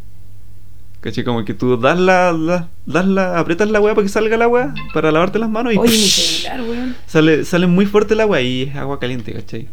[1.01, 1.23] ¿Cachai?
[1.23, 4.41] Como que tú das la, la- das la, aprietas la agua para que salga el
[4.41, 6.95] agua, para lavarte las manos y Oye, celular, weón.
[7.05, 9.67] sale, sale muy fuerte el agua y es agua caliente, ¿cachai?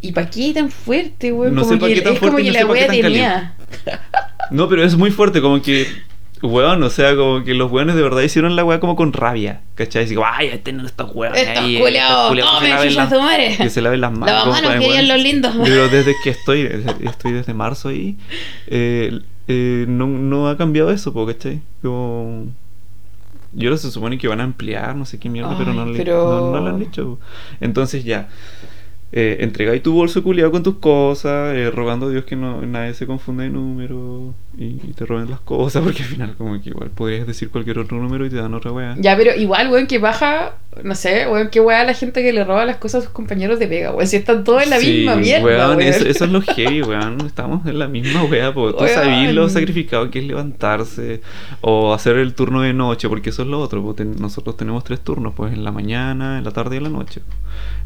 [0.00, 1.54] ¿Y para qué tan fuerte, weón?
[1.54, 3.54] No como sé pa' que qué tan es como fuerte que no la tan tenía.
[4.50, 5.86] No, pero es muy fuerte, como que.
[6.42, 9.60] Weón, o sea, como que los weones de verdad hicieron la weá como con rabia,
[9.76, 10.04] ¿cachai?
[10.04, 11.40] Así como, ay, no estos weones.
[11.40, 13.56] Estos ahí, culiados, culiados las- su madre.
[13.56, 14.44] Que se laven las manos.
[14.44, 15.54] Compadre, querían los lindos.
[15.62, 16.68] Pero desde que estoy,
[17.04, 18.16] estoy desde marzo ahí,
[18.66, 21.60] eh, eh, no, no ha cambiado eso, po, ¿cachai?
[21.80, 22.46] Como...
[23.54, 25.92] Yo ahora se supone que van a ampliar, no sé qué mierda, pero, no, Ay,
[25.92, 27.18] le- pero- no, no lo han dicho.
[27.60, 28.28] Entonces ya,
[29.12, 32.94] eh, entregáis tu bolso culiado con tus cosas, eh, rogando a Dios que no, nadie
[32.94, 36.70] se confunda de número y, y te roben las cosas, porque al final como que
[36.70, 38.94] igual podrías decir cualquier otro número y te dan otra wea.
[38.98, 42.44] Ya, pero igual, weón, que baja no sé, weón, qué weá la gente que le
[42.44, 44.06] roba las cosas a sus compañeros de pega, weón.
[44.06, 45.82] Si están todos en la Sí, misma mierda, weón, weón.
[45.82, 47.20] Eso, eso es lo heavy, weón.
[47.26, 48.94] Estamos en la misma weá, porque tú Weón.
[48.94, 51.20] sabes lo sacrificado que es levantarse
[51.60, 53.94] o hacer el turno de noche, porque eso es lo otro.
[54.18, 57.20] nosotros tenemos tres turnos, pues en la mañana, en la tarde y en la noche.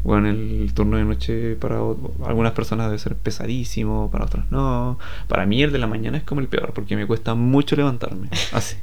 [0.03, 1.16] Bueno, el turno de noche
[1.59, 4.97] para o- algunas personas debe ser pesadísimo, para otras no.
[5.27, 8.29] Para mí el de la mañana es como el peor, porque me cuesta mucho levantarme.
[8.53, 8.77] Así.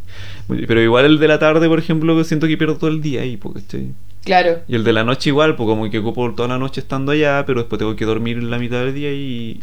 [0.49, 3.37] Pero igual el de la tarde, por ejemplo, siento que pierdo todo el día ahí,
[3.37, 3.93] porque estoy...
[4.25, 4.61] Claro.
[4.69, 7.45] Y el de la noche igual, pues como que ocupo toda la noche estando allá,
[7.47, 9.61] pero después tengo que dormir la mitad del día y,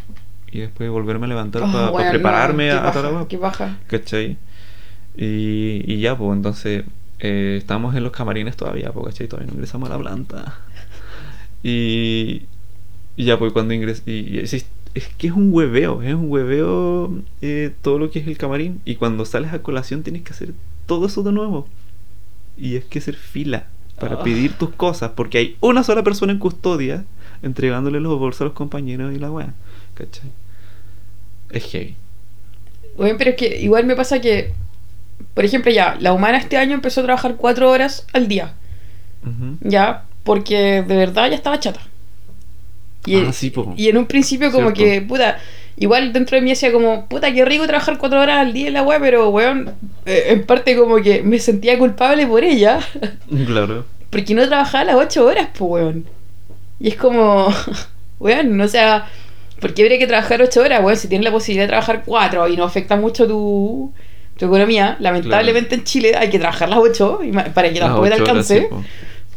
[0.51, 3.27] y después volverme a levantar Oh, para weón, no, prepararme qué a, a toda la
[3.27, 3.77] Qué baja.
[3.88, 4.38] ¿Cachai?
[5.17, 6.84] Y, y ya, pues entonces
[7.19, 9.27] eh, estamos en los camarines todavía, pues, ¿cachai?
[9.27, 10.60] Todavía no ingresamos a la planta.
[11.63, 12.43] Y,
[13.21, 16.29] y ya, pues cuando ingres y, y es, es que es un hueveo, es un
[16.31, 18.81] hueveo eh, todo lo que es el camarín.
[18.84, 20.53] Y cuando sales a colación tienes que hacer
[20.88, 21.67] todo eso de nuevo.
[22.57, 23.67] Y es que hacer fila
[23.99, 24.23] para Ah.
[24.23, 27.05] pedir tus cosas, porque hay una sola persona en custodia
[27.43, 29.53] entregándole los bolsos a los compañeros y la weá.
[29.93, 30.29] ¿Cachai?
[31.51, 31.95] Es heavy.
[32.97, 34.53] Weón, pero es que igual me pasa que,
[35.34, 38.53] por ejemplo, ya, la humana este año empezó a trabajar cuatro horas al día.
[39.62, 41.81] Ya, porque de verdad ya estaba chata.
[43.05, 43.73] Y, Ah, sí, po.
[43.77, 44.83] y en un principio como Cierto.
[44.83, 45.39] que, puta,
[45.77, 48.73] igual dentro de mí decía como, puta, qué rico trabajar cuatro horas al día en
[48.73, 49.71] la web, pero weón,
[50.05, 52.79] eh, en parte como que me sentía culpable por ella,
[53.47, 53.85] Claro.
[54.09, 56.05] porque no trabajaba las ocho horas, pues weón.
[56.79, 57.47] Y es como,
[58.19, 59.07] weón, o sea,
[59.59, 60.97] ¿por qué habría que trabajar ocho horas, weón?
[60.97, 63.91] Si tienes la posibilidad de trabajar cuatro y no afecta mucho tu,
[64.37, 67.19] tu economía, lamentablemente en Chile hay que trabajar las ocho
[67.55, 68.59] para que Las tampoco te horas, alcance.
[68.69, 68.75] sí.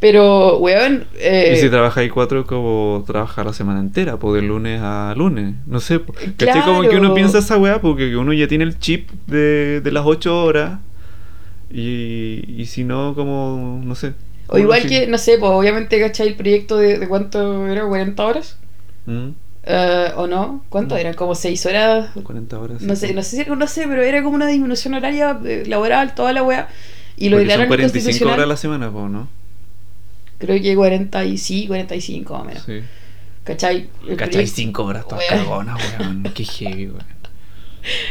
[0.01, 4.47] Pero, weón, eh, Y si trabajáis cuatro, es como trabajar la semana entera, pues de
[4.47, 5.55] lunes a lunes.
[5.67, 6.01] No sé.
[6.01, 6.35] ¿cachai?
[6.37, 6.65] Claro.
[6.65, 10.05] Como que uno piensa esa weá, porque uno ya tiene el chip de, de las
[10.05, 10.79] ocho horas.
[11.71, 14.13] Y, y si no, como, no sé.
[14.49, 16.29] o igual que, no sé, pues obviamente, ¿cachai?
[16.29, 18.59] El proyecto de, de cuánto era, 40 horas.
[19.07, 19.29] Mm,
[19.67, 20.63] Eh, ¿O no?
[20.69, 21.01] ¿Cuánto No.
[21.01, 21.15] eran?
[21.15, 22.11] ¿Como 6 horas?
[22.23, 22.83] 40 horas.
[22.83, 25.65] No sí, sé, no sé si no sé, pero era como una disminución horaria eh,
[25.67, 26.69] laboral, toda la weá.
[27.17, 28.35] Y lo Porque son declararon 45 inconstitucional.
[28.35, 29.29] horas a la semana, po, ¿no?
[30.39, 32.63] Creo que 40 y sí, 45 más o menos.
[32.65, 32.81] Sí.
[33.45, 33.89] ¿Cachai?
[34.09, 34.33] El ¿Cachai?
[34.45, 36.23] proyecto- 5 horas todas cagonas, weón.
[36.35, 37.05] Qué heavy, weón.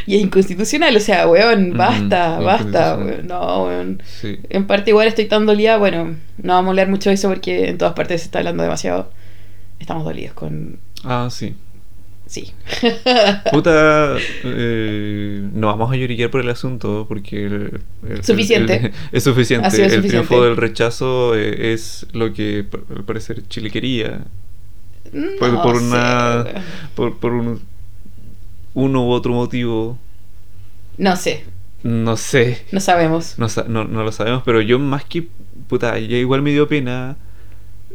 [0.06, 3.26] Y es inconstitucional, o sea, weón, Ujú, basta, basta, weón.
[3.26, 4.02] No, weón.
[4.06, 4.38] Sí.
[4.48, 7.70] En parte igual estoy tan dolida, bueno, no vamos a hablar mucho de eso porque
[7.70, 9.10] en todas partes se está hablando demasiado.
[9.80, 10.78] Estamos dolidos con...
[11.02, 11.56] Ah, sí.
[12.26, 12.52] Sí.
[13.52, 18.86] Puta, eh, no vamos a lloriquear por el asunto porque el- el- Suficiente.
[18.86, 19.66] el- es suficiente.
[19.66, 20.26] Ha sido el suficiente.
[20.26, 24.22] triunfo del rechazo eh, es lo que al parecer Chile quería.
[25.38, 26.44] Por, No por sé, una,
[26.96, 27.60] por, por un,
[28.72, 29.98] uno u otro motivo,
[30.98, 31.44] No sé,
[31.84, 33.38] no sé, no sabemos.
[33.38, 35.28] no, sa- no, no lo sabemos, pero yo más que
[35.68, 37.16] puta, ya igual me dio pena.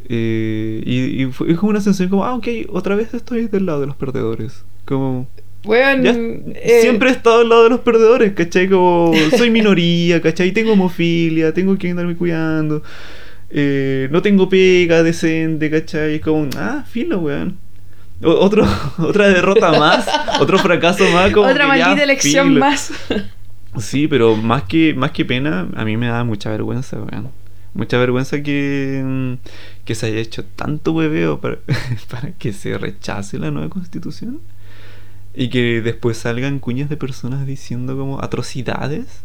[0.09, 3.65] Eh, y, y fue, es como una sensación como, ah, ok, otra vez estoy del
[3.65, 4.63] lado de los perdedores.
[4.85, 5.27] Como,
[5.65, 8.69] Weón, Ya, eh, siempre he estado al lado de los perdedores, ¿cachai?
[8.69, 10.51] Como soy minoría, ¿cachai?
[10.51, 12.81] Tengo homofilia, tengo que andarme cuidando.
[13.51, 16.15] eh, no tengo pega decente, ¿cachai?
[16.15, 17.57] Es como, ah, filo, weón.
[18.23, 18.65] O- otro,
[18.99, 20.07] otra derrota más,
[20.39, 21.31] otro fracaso más.
[21.31, 22.59] Como Otra maldita elección filo.
[22.59, 22.91] más.
[23.77, 27.29] Sí, pero más que, más que pena, a mí me da mucha vergüenza, weón.
[27.79, 29.33] Mucha vergüenza que, mm,
[29.85, 31.59] que se haya hecho tanto hueveo para,
[32.11, 34.41] para que se rechace la nueva constitución.
[35.33, 39.23] Y que después salgan cuñas de personas diciendo como atrocidades.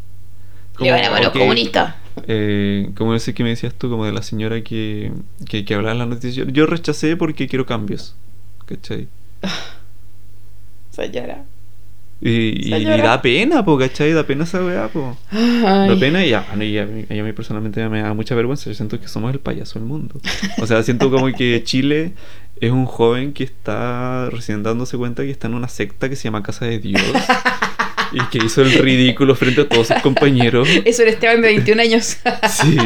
[0.78, 1.96] Le van a mano ok, comunista.
[2.26, 5.12] eh, como ese que me decías tú, como de la señora que,
[5.48, 6.44] que, que hablaba en la noticia.
[6.46, 8.16] Yo rechacé porque quiero cambios.
[8.66, 9.08] ¿Cachai?
[10.90, 11.44] Señora.
[12.26, 14.12] Y, y- da pena, po, ¿cachai?
[14.14, 15.14] Da pena esa weá, po.
[15.30, 18.70] Da pena y ya, bueno, y a, mí, a mí personalmente me da mucha vergüenza.
[18.70, 20.18] Yo siento que somos el payaso del mundo.
[20.58, 22.14] O sea, siento como que Chile
[22.60, 26.24] es un joven que está recién dándose cuenta que está en una secta que se
[26.24, 27.02] llama Casa de Dios.
[28.12, 30.66] Y que hizo el ridículo frente a todos sus compañeros.
[30.86, 32.16] Eso era Esteban de 21 años.
[32.48, 32.78] Sí.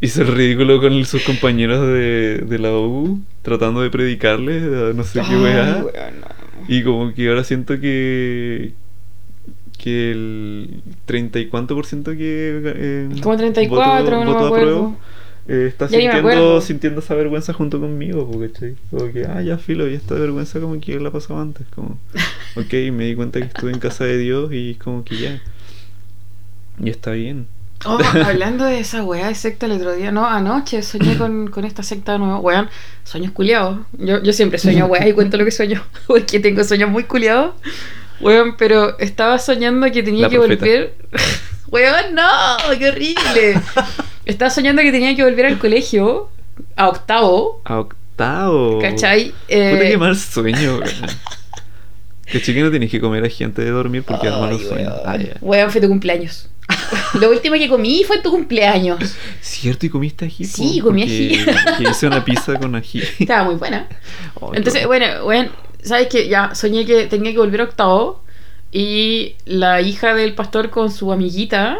[0.00, 5.02] Hizo el ridículo con sus compañeros de, de la U, tratando de predicarles, a no
[5.02, 5.64] sé qué Ay, weá.
[5.82, 6.39] no.
[6.70, 8.72] Y como que ahora siento que
[9.76, 14.96] que el 30 y cuánto por ciento que eh, Como 34, no me votó acuerdo.
[15.48, 18.74] eh, está Ya me sintiendo, sintiendo esa vergüenza junto conmigo, porque.
[18.90, 21.98] Como que, ah, ya filo, y esta vergüenza como que la pasaba antes, como,
[22.56, 25.40] ok, me di cuenta que estuve en casa de Dios y como que ya,
[26.78, 27.46] y está bien.
[27.86, 31.64] Oh, hablando de esa weá de secta el otro día, no, anoche soñé con, con
[31.64, 32.40] esta secta de nuevo.
[32.40, 32.68] Weón,
[33.04, 33.78] sueños culiados.
[33.92, 37.54] Yo, yo siempre sueño weá y cuento lo que sueño, porque tengo sueños muy culiados.
[38.20, 40.64] Weón, pero estaba soñando que tenía La que profeta.
[40.64, 40.94] volver.
[41.70, 43.60] Weón, no, qué horrible.
[44.26, 46.28] Estaba soñando que tenía que volver al colegio
[46.76, 47.62] a octavo.
[47.64, 48.78] A octavo.
[48.80, 49.28] ¿Cachai?
[49.30, 51.10] Puta Eh, qué mal sueño, weón.
[52.26, 54.94] Que que no tenés que comer a gente de dormir porque da malos sueños.
[55.04, 55.16] Ah.
[55.40, 56.48] Weón, fue tu cumpleaños.
[57.14, 59.16] Lo último que comí fue tu cumpleaños.
[59.40, 59.86] ¿Cierto?
[59.86, 60.44] ¿Y comiste ají?
[60.44, 61.44] Sí, comí ají.
[61.44, 63.02] porque hice una pizza con ají.
[63.18, 63.88] Estaba muy buena.
[64.40, 65.50] Ay, Entonces, bueno, bueno,
[65.82, 66.28] ¿sabes qué?
[66.28, 68.22] Ya soñé que tenía que volver a octavo
[68.72, 71.78] y la hija del pastor con su amiguita,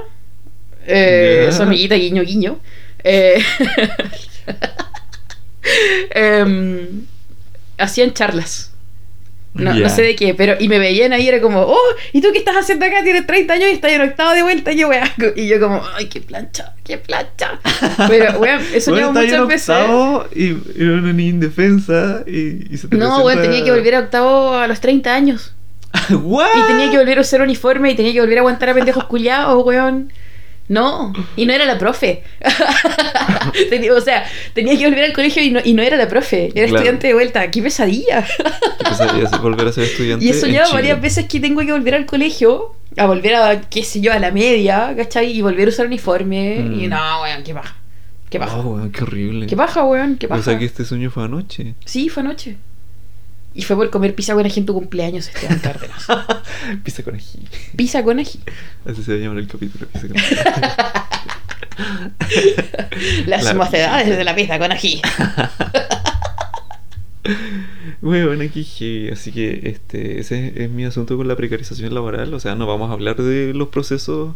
[0.86, 2.58] eh, su amiguita guiño guiño,
[3.04, 3.42] eh,
[6.10, 7.06] em,
[7.78, 8.69] hacían charlas.
[9.52, 11.76] No, no sé de qué, pero y me veían ahí, era como, oh,
[12.12, 13.02] ¿y tú qué estás haciendo acá?
[13.02, 15.10] Tienes 30 años y estás en octavo de vuelta, y yo, weá.
[15.36, 17.58] Y yo como, ay, qué plancha, qué plancha.
[18.08, 19.68] Pero, weón, soñado Bueno, ahí en muchas veces.
[19.70, 23.96] octavo y era una niña indefensa y, y se te No, weón, tenía que volver
[23.96, 25.52] a octavo a los 30 años.
[26.10, 26.46] ¿What?
[26.56, 29.04] Y tenía que volver a usar uniforme y tenía que volver a aguantar a pendejos
[29.04, 30.12] culiados, weón.
[30.70, 32.22] No, y no era la profe.
[33.96, 36.66] O sea, tenía que volver al colegio y no, y no era la profe, era
[36.68, 36.76] Claro.
[36.76, 37.50] estudiante de vuelta.
[37.50, 38.24] ¡Qué pesadilla!
[38.78, 40.24] Qué pesadilla es volver a ser estudiante.
[40.30, 40.80] Y soñado Chile.
[40.80, 44.18] varias veces que tengo que volver al colegio, a volver a, qué sé yo, a
[44.20, 45.32] la media, ¿cachai?
[45.36, 46.60] Y volver a usar uniforme.
[46.60, 46.80] Mm.
[46.80, 47.74] Y no, weón, qué paja.
[48.30, 48.56] Qué paja.
[48.58, 49.46] Oh, weón, qué horrible.
[49.46, 50.40] Qué paja, weón, qué paja.
[50.40, 51.74] O sea que este sueño fue anoche.
[51.84, 52.56] Sí, fue anoche.
[53.54, 56.06] Y fue por comer pizza con ají en tu cumpleaños, Esteban Cárdenas.
[56.84, 57.40] Pizza con ají.
[57.76, 58.40] pizza con ají.
[58.84, 59.86] Así se va a llamar el capítulo.
[59.88, 60.36] Pizza con ají.
[63.26, 65.00] Las La- mocedades de la pizza con ají.
[68.00, 69.08] Bueno, aquí.
[69.10, 72.32] Así que este, ese es mi asunto con la precarización laboral.
[72.32, 74.34] O sea, no vamos a hablar de los procesos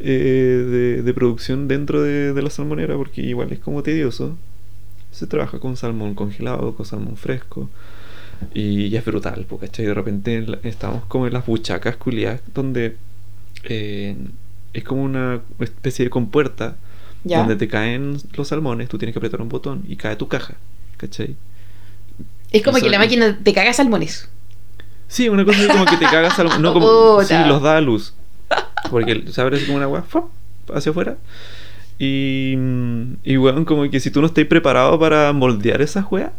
[0.00, 0.64] eh,
[0.96, 4.36] de, de producción dentro de, de la salmonera porque igual es como tedioso.
[5.12, 7.68] Se trabaja con salmón congelado, con salmón fresco.
[8.54, 12.96] Y es brutal, porque de repente estamos como en las buchacas culiadas donde
[13.64, 14.16] eh,
[14.72, 16.76] es como una especie de compuerta
[17.24, 17.38] ¿Ya?
[17.38, 20.54] donde te caen los salmones, tú tienes que apretar un botón y cae tu caja,
[20.96, 21.36] ¿cachai?
[22.52, 24.28] Es como Eso- que la máquina te caga salmones.
[25.08, 26.86] Sí, una cosa así como que te cagas salmón, no como
[27.22, 27.46] sí, Puta.
[27.46, 28.14] los da a luz,
[28.90, 30.04] porque se abre así como una agua
[30.74, 31.16] hacia afuera.
[31.98, 32.54] Y,
[33.22, 36.32] y bueno, como que si tú no estás preparado para moldear esas weas,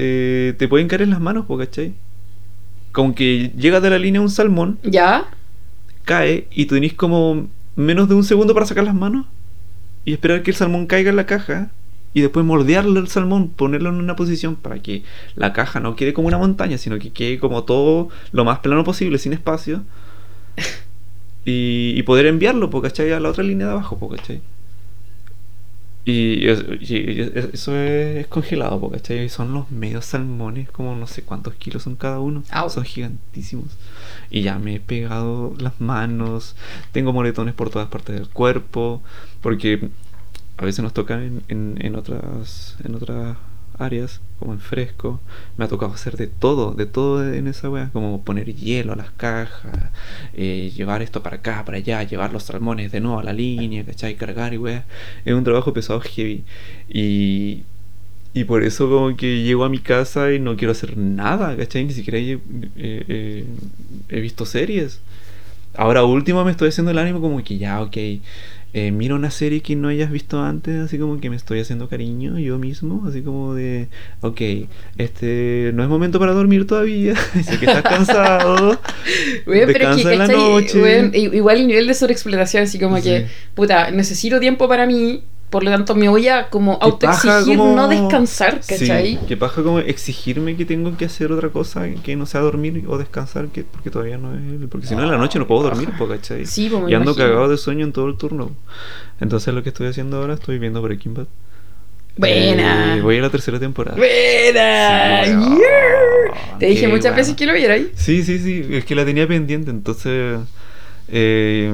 [0.00, 1.92] eh, te pueden caer en las manos, ¿cachai?
[2.92, 5.26] Como que llega de la línea un salmón, ¿Ya?
[6.04, 9.26] cae y tú tenés como menos de un segundo para sacar las manos
[10.04, 11.72] y esperar que el salmón caiga en la caja
[12.14, 15.02] y después moldearlo el salmón, ponerlo en una posición para que
[15.34, 18.84] la caja no quede como una montaña, sino que quede como todo lo más plano
[18.84, 19.82] posible, sin espacio.
[21.44, 23.10] Y, y poder enviarlo, ¿cachai?
[23.12, 24.42] A la otra línea de abajo, ¿cachai?
[26.10, 29.24] Y, es- y es- eso es congelado, ¿cachai?
[29.24, 32.42] Y son los medios salmones, como no sé cuántos kilos son cada uno.
[32.50, 32.70] Au.
[32.70, 33.66] Son gigantísimos.
[34.30, 36.56] Y ya me he pegado las manos,
[36.92, 39.02] tengo moretones por todas partes del cuerpo,
[39.42, 39.90] porque
[40.56, 43.36] a veces nos toca en, en, en otras, en otras
[43.78, 45.20] áreas, como en fresco.
[45.56, 48.96] Me ha tocado hacer de todo, de todo en esa wea, como poner hielo a
[48.96, 49.90] las cajas,
[50.34, 53.84] eh, llevar esto para acá, para allá, llevar los salmones de nuevo a la línea,
[53.84, 54.16] ¿cachai?
[54.16, 54.84] Cargar y wea.
[55.24, 56.44] Es un trabajo pesado heavy.
[56.88, 57.62] Y,
[58.34, 61.84] y por eso como que llego a mi casa y no quiero hacer nada, ¿cachai?
[61.84, 62.38] Ni siquiera he,
[62.76, 63.44] eh,
[64.08, 65.00] eh, visto series.
[65.74, 67.96] Ahora último me estoy haciendo el ánimo como que ya, ok,
[68.74, 71.88] eh, mira una serie que no hayas visto antes, así como que me estoy haciendo
[71.88, 73.88] cariño yo mismo, así como de,
[74.20, 74.40] ok,
[74.98, 78.78] este no es momento para dormir todavía, sé que estás cansado,
[79.46, 81.10] Weón, pero es que, descansa en la noche.
[81.18, 85.70] Igual el nivel de sobreexplotación, así como que, puta, necesito tiempo para mí, por lo
[85.70, 89.14] tanto me voy a como autoexigir como- no descansar, ¿cachai?
[89.16, 92.84] Sí, que paja como exigirme que tengo que hacer otra cosa que no sea dormir
[92.86, 94.68] o descansar, que, porque todavía no es.
[94.70, 96.44] Porque si no, en la noche no puedo dormir, po, ¿cachai?
[96.46, 97.14] Sí, pues y ando imagino.
[97.14, 98.50] cagado de sueño en todo el turno.
[99.20, 101.26] Entonces, lo que estoy haciendo ahora, estoy viendo Breaking Bad.
[102.16, 102.96] Buena.
[102.96, 103.96] Eh, voy a la tercera temporada.
[103.96, 105.24] Buena.
[105.24, 105.30] Sí.
[105.30, 106.58] Yeah.
[106.58, 107.90] Te dije Qué muchas veces que lo viera ahí.
[107.94, 110.40] Sí, sí, sí, es que la tenía pendiente, entonces.
[111.08, 111.72] eh,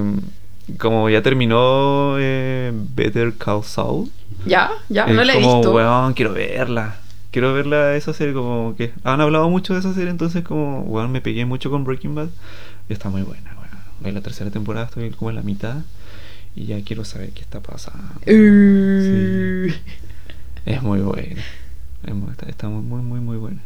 [0.78, 4.10] como ya terminó eh, Better Call Saul.
[4.46, 5.72] Ya, ya, no la he como, visto.
[5.74, 6.96] weón, quiero verla.
[7.30, 11.10] Quiero verla esa serie, como que han hablado mucho de esa serie, entonces como, weón,
[11.12, 12.28] me pegué mucho con Breaking Bad.
[12.88, 13.64] Y está muy buena, weón.
[14.00, 15.78] Voy la tercera temporada, estoy como en la mitad.
[16.56, 18.04] Y ya quiero saber qué está pasando.
[18.26, 19.72] Uh,
[20.64, 21.42] Es muy buena.
[22.06, 23.60] Es muy- está, está muy, muy, muy buena.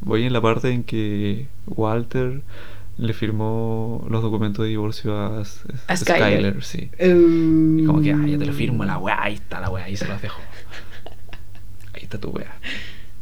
[0.00, 2.42] Voy en la parte en que Walter
[2.98, 5.42] le firmó los documentos de divorcio a,
[5.88, 6.62] A Skyler.
[6.64, 6.90] sí.
[6.98, 9.96] Y como que, ah, ya te lo firmo, la weá, ahí está la weá, ahí
[9.96, 10.40] se los dejo.
[11.94, 12.54] Ahí está tu weá.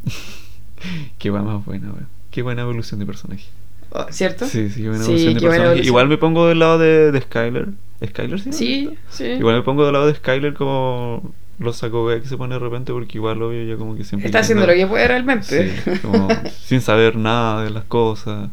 [1.17, 2.05] Qué weá más buena, weá.
[2.31, 3.45] Qué buena evolución de personaje.
[3.91, 4.45] Oh, ¿Cierto?
[4.45, 5.63] Sí, sí, qué buena Sí, evolución de personaje.
[5.63, 5.87] evolución.
[5.87, 7.69] Igual me pongo del lado de, de Skyler.
[8.05, 8.51] ¿Skyler sí?
[8.51, 9.23] Sí, sí.
[9.25, 12.91] Igual me pongo del lado de Skyler como los saco que se pone de repente
[12.91, 14.27] porque igual obvio ya como que siempre...
[14.27, 15.71] Está haciendo lo que puede realmente.
[15.81, 16.27] Sí, como
[16.65, 18.49] sin saber nada de las cosas.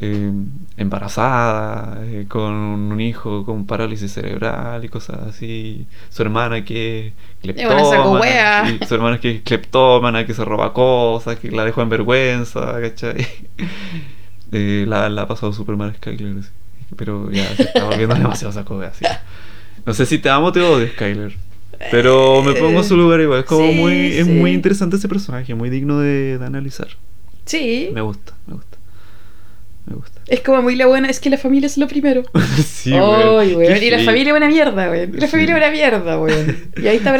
[0.00, 0.30] Eh,
[0.76, 5.86] embarazada, eh, con un hijo con parálisis cerebral y cosas así.
[6.08, 11.50] Su hermana que es sí, su hermana que es cleptómana, que se roba cosas, que
[11.50, 13.26] la dejó en vergüenza, ¿cachai?
[14.50, 16.48] Eh, la, la ha pasado súper mal Skyler, sí.
[16.96, 19.04] pero ya se está volviendo demasiado saco así.
[19.84, 21.36] No sé si te amo o te odio, Skyler.
[21.90, 23.40] Pero me pongo en su lugar igual.
[23.40, 26.88] Es como Sí, muy, es muy interesante ese personaje, muy digno de, de analizar.
[27.44, 27.90] Sí.
[27.92, 28.67] Me gusta, me gusta.
[29.88, 30.20] Me gusta.
[30.26, 32.22] Es como muy la buena, es que la familia es lo primero.
[32.64, 33.56] sí, Ay, weón.
[33.56, 33.82] weón.
[33.82, 35.14] Y la familia es una mierda, weón.
[35.14, 36.56] Y la familia es una mierda, weón.
[36.76, 37.12] Y ahí está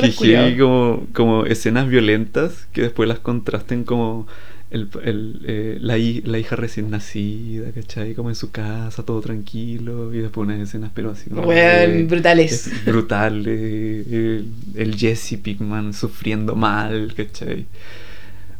[0.00, 0.44] Qué el culiao.
[0.44, 4.26] heavy como, como escenas violentas que después las contrasten como
[4.70, 8.14] el, el, eh, la, la hija recién nacida, ¿cachai?
[8.14, 10.12] Como en su casa, todo tranquilo.
[10.12, 11.50] Y después unas escenas, pero así como.
[11.50, 12.66] De- brutales.
[12.66, 13.44] es brutal.
[13.46, 17.64] eh, el, el Jesse Pickman sufriendo mal, ¿cachai?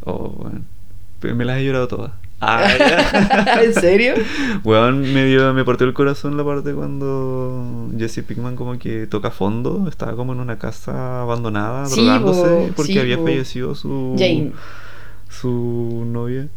[0.04, 0.62] Oh, bueno.
[1.34, 2.12] Me las he llorado todas.
[2.40, 3.58] Ah.
[3.64, 4.14] ¿En serio?
[4.62, 9.30] Weón, me, dio, me partió el corazón la parte cuando Jesse Pickman como que toca
[9.30, 14.14] fondo, estaba como en una casa abandonada, Sí, drogándose, po, porque sí, había fallecido su
[14.18, 14.52] Jane.
[15.30, 16.48] su novia.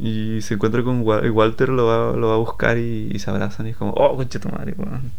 [0.00, 3.28] Y se encuentra con Wa- Walter, lo va, lo va a buscar y, y se
[3.28, 5.10] abrazan y es como, oh, concha tu madre, weón.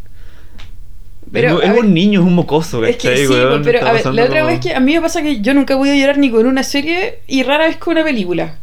[1.31, 3.61] Pero, es, a es ver, un niño, es un mocoso, Es que ¿cachai, sí, weón?
[3.63, 5.75] pero a ver, la otra como- vez que a mí me pasa que yo nunca
[5.75, 8.55] he podido llorar ni con una serie y rara vez con una película.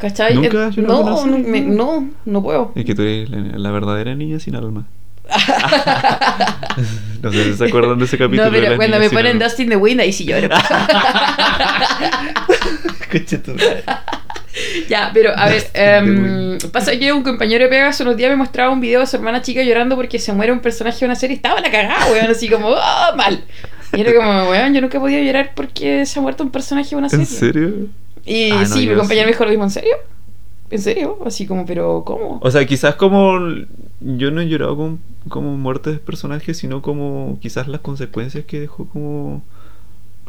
[0.00, 0.34] ¿Cachai?
[0.34, 2.72] ¿Nunca Eh, has llorado con no, no, me- no, no puedo.
[2.74, 4.86] Es que tú eres la, la verdadera niña sin alma.
[7.22, 8.46] no sé si se acuerdan de ese capítulo.
[8.46, 9.38] No, de pero las cuando me ponen.
[9.38, 10.48] Dustin the Wind, ahí sí lloro.
[14.88, 18.30] Ya, pero a ver, Dustin em, pasa que un compañero de pega hace unos días
[18.30, 21.04] me mostraba un video de su hermana chica llorando porque se muere un personaje de
[21.06, 21.36] una serie.
[21.36, 23.44] Estaba la cagada, weón, así como, ¡ah, mal!
[23.92, 26.90] Y era como, weón, yo nunca he podido llorar porque se ha muerto un personaje
[26.90, 27.24] de una serie.
[27.24, 27.72] ¿En serio?
[28.24, 29.26] Y Ah, no, sí, mi compañero sí.
[29.26, 29.94] me dijo lo mismo, ¿en serio?
[30.70, 31.18] ¿En serio?
[31.24, 32.38] Así como, pero ¿cómo?
[32.42, 33.38] O sea, quizás como
[34.00, 38.60] yo no he llorado con como muertes de personajes, sino como quizás las consecuencias que
[38.60, 39.42] dejó como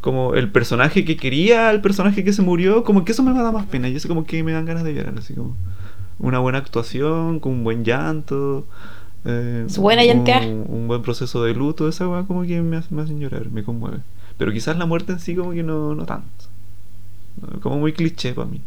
[0.02, 3.42] como el personaje que quería, el personaje que se murió, como que eso me va
[3.42, 3.88] a dar más pena.
[3.88, 5.56] Y eso como que me dan ganas de llorar, así como
[6.20, 8.66] una buena actuación, con un buen llanto.
[9.26, 10.44] eh, Su buena un, llantear.
[10.44, 13.64] un buen proceso de luto, esa weá como que me, hace- me hacen llorar, me
[13.64, 14.00] conmueve.
[14.38, 16.41] Pero quizás la muerte en sí como que no, no tanto.
[17.62, 18.62] Como muy cliché para mí.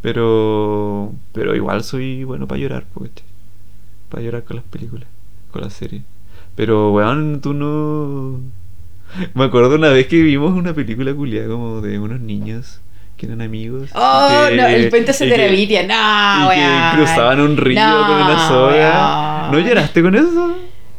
[0.00, 3.22] Pero pero igual soy bueno para llorar, porque
[4.08, 5.08] para llorar con las películas,
[5.50, 6.02] con las series.
[6.54, 8.40] Pero weón, tú no
[9.34, 12.80] Me acuerdo una vez que vimos una película culiada como de unos niños
[13.16, 13.90] que eran amigos.
[13.94, 15.30] Oh, que- no, el puente se que-
[15.88, 16.94] no, y que weón.
[16.94, 19.48] cruzaban un río No, con una soga.
[19.50, 19.52] weón.
[19.52, 20.56] ¿No lloraste con eso?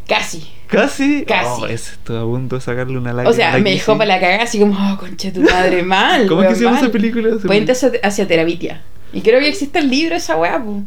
[0.08, 0.44] Casi.
[0.70, 1.26] Casi.
[1.26, 1.62] Casi.
[1.62, 3.32] Oh, ese a punto de sacarle una lágrima.
[3.32, 6.28] O sea, me dejó para la cagada así como, oh, concha tu madre, mal.
[6.28, 7.38] ¿Cómo es que se llama esa película?
[7.46, 8.82] Puente hacia, hacia Terabitia.
[9.12, 10.84] Y creo que existe el libro esa weá, po.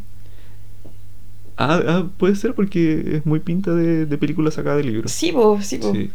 [1.57, 5.11] Ah, ah, puede ser porque es muy pinta de, de película sacada de libros.
[5.11, 5.93] Sí, po, sí, po.
[5.93, 6.11] Sí.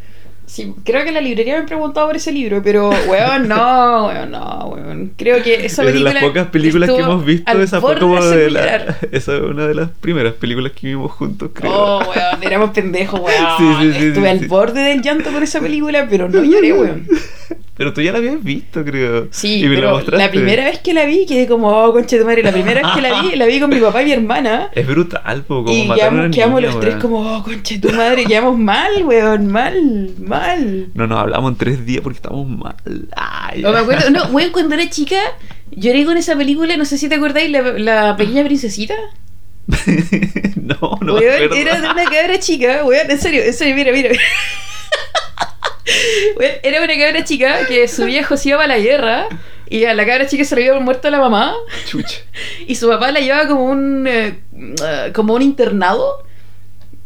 [0.47, 4.07] Sí, creo que en la librería me han preguntado por ese libro, pero, weón, no,
[4.07, 5.11] weón, no, weón.
[5.17, 6.13] Creo que esa es de película.
[6.13, 9.75] las pocas películas que hemos visto, esa fue como de la, esa es una de
[9.75, 11.69] las primeras películas que vimos juntos, creo.
[11.69, 13.45] Oh, weón, éramos pendejos, weón.
[13.57, 17.07] Sí, sí, sí, Estuve al borde del llanto con esa película, pero no lloré, weón.
[17.77, 19.27] Pero tú ya la habías visto, creo.
[19.31, 20.25] Sí, Y me la pero mostraste.
[20.25, 22.41] la primera vez que la vi quedé como, oh, concha de madre.
[22.41, 24.69] La primera vez que la vi, la vi con mi papá y mi hermana.
[24.73, 27.95] Es brutal, po, como Y quedamos, quedamos niña, los tres como, oh, concha de tu
[27.95, 30.87] madre, quedamos mal, weón, mal, mal.
[30.95, 32.75] No nos hablamos en tres días porque estamos mal.
[33.15, 35.19] Ay, No me acuerdo, no, weón, cuando era chica,
[35.71, 38.95] lloré con esa película, no sé si te acordáis, la, la pequeña princesita.
[40.55, 41.55] no, no me weón, acuerdo.
[41.55, 44.09] era de una cabra chica, weón, en serio, en serio, mira, mira.
[46.63, 49.27] Era una cabra chica que su viejo se iba a la guerra
[49.69, 51.53] y a la cabra chica se le había muerto la mamá
[51.89, 52.19] Chucha.
[52.67, 54.35] y su papá la llevaba como un eh,
[55.13, 56.23] como un internado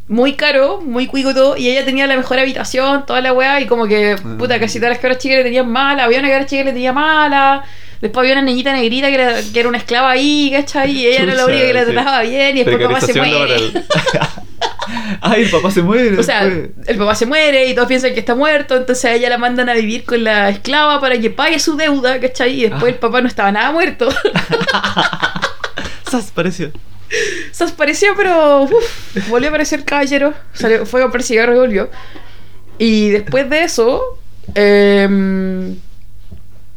[0.08, 3.66] muy caro, muy cuico todo, y ella tenía la mejor habitación, toda la weá, y
[3.66, 6.64] como que, puta, casi todas las cabras chicas le tenían mala, había una cabra chica
[6.64, 7.64] que le tenía mala,
[8.02, 10.92] después había una niñita negrita que era, que era una esclava ahí, ¿cachai?
[10.92, 11.92] Y ella era la Chucha, única que la sí.
[11.94, 13.56] trataba bien, y después papá se muere.
[15.22, 16.18] Ay, el papá se muere.
[16.18, 16.88] O sea, después.
[16.88, 19.70] el papá se muere y todos piensan que está muerto, entonces a ella la mandan
[19.70, 22.60] a vivir con la esclava para que pague su deuda, ¿cachai?
[22.60, 22.90] Y después Ah.
[22.90, 24.10] el papá no estaba nada muerto.
[26.10, 26.72] Sas, pareció.
[27.52, 30.34] Se apareció, pero uf, volvió a aparecer caballero.
[30.54, 31.90] Salió, fue a comprar cigarro y volvió.
[32.78, 34.18] Y después de eso,
[34.56, 35.76] em,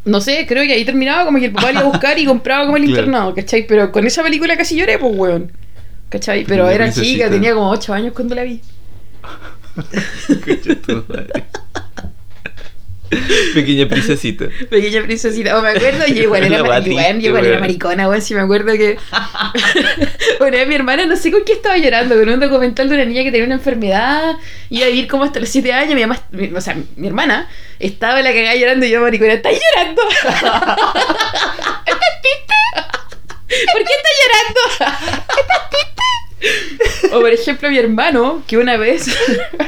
[0.05, 2.65] no sé, creo que ahí terminaba como que el papá iba a buscar y compraba
[2.67, 3.01] como el Claro.
[3.03, 3.67] internado, ¿cachai?
[3.67, 5.53] Pero con esa película casi lloré, pues, weón.
[6.15, 6.45] ¿Cachai?
[6.45, 8.61] Pero era chica, tenía como 8 años cuando la vi.
[13.55, 14.45] Pequeña princesita.
[14.71, 15.59] Pequeña princesita.
[15.59, 18.23] O me acuerdo, yo igual era, batiste, igual, yo igual era maricona, weón.
[18.23, 18.97] Sí, me acuerdo que.
[20.41, 23.25] Vez mi hermana, no sé con qué estaba llorando, con un documental de una niña
[23.25, 24.37] que tenía una enfermedad.
[24.71, 25.97] Iba a vivir como hasta los 7 años.
[25.97, 27.49] Mi mamá, mi- o sea, mi hermana
[27.81, 30.01] estaba en la cagada llorando y yo, maricona, ¿estás llorando?
[30.09, 30.37] ¿Estás
[32.23, 32.55] triste?
[33.73, 34.61] ¿Por qué estás llorando?
[37.15, 39.07] O por ejemplo, mi hermano, que una vez,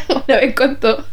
[0.09, 1.05] una vez contó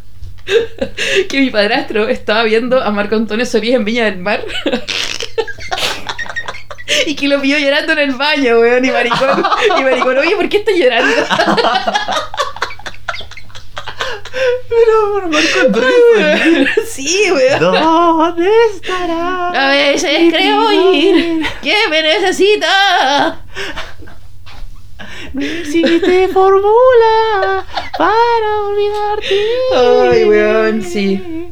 [1.29, 4.43] que mi padrastro estaba viendo a Marco Antonio Solís en Viña del Mar.
[7.07, 9.43] Y que lo vio llorando en el baño, weón, y maricón.
[9.79, 11.11] Y maricón, oye, ¿por qué estás llorando?
[14.69, 16.67] Pero por Marco Antonio.
[16.87, 17.59] Sí, weón.
[17.59, 19.49] ¿Dónde estará?
[19.49, 23.39] A veces creo oír que me necesita.
[25.33, 27.65] No existe fórmula
[27.97, 30.15] para olvidarte.
[30.15, 31.47] Ay, weón, sí.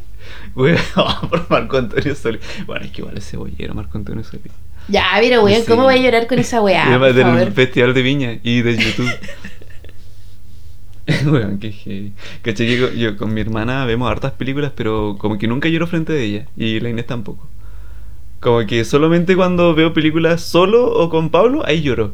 [0.55, 0.79] Weón,
[1.29, 2.41] por Marco Antonio Solís.
[2.65, 4.51] Bueno, es que igual es cebollero Marco Antonio Solís.
[4.87, 5.67] Ya, pero weón, Sí.
[5.67, 6.97] ¿cómo voy a llorar con esa weá?
[6.97, 7.51] por del favor?
[7.53, 9.09] Festival de Viña y de YouTube.
[11.25, 12.13] Weón, qué heavy.
[12.41, 16.13] Caché que yo con mi hermana vemos hartas películas, pero como que nunca lloro frente
[16.13, 16.45] de ella.
[16.55, 17.47] Y la Inés tampoco.
[18.39, 22.13] Como que solamente cuando veo películas solo o con Pablo, ahí lloro.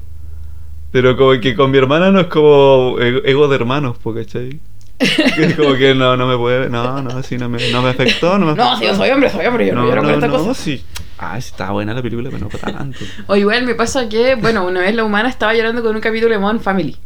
[0.91, 4.59] Pero como que con mi hermana no es como ego, de hermanos, ¿cachai?
[4.99, 6.69] Es como que no, no me puede.
[6.69, 8.37] No, no, sí, no me, no me afectó.
[8.39, 8.79] No, me No, afectó.
[8.79, 10.53] si yo soy hombre, soy hombre, yo no, No, lloro con no, esta no, cosa.
[10.53, 10.83] sí.
[11.19, 12.99] Ah, sí, estaba buena la película, pero no para tanto.
[13.27, 16.31] O igual me pasa que, bueno, una vez la humana estaba llorando con un capítulo
[16.33, 16.97] de Modern Family.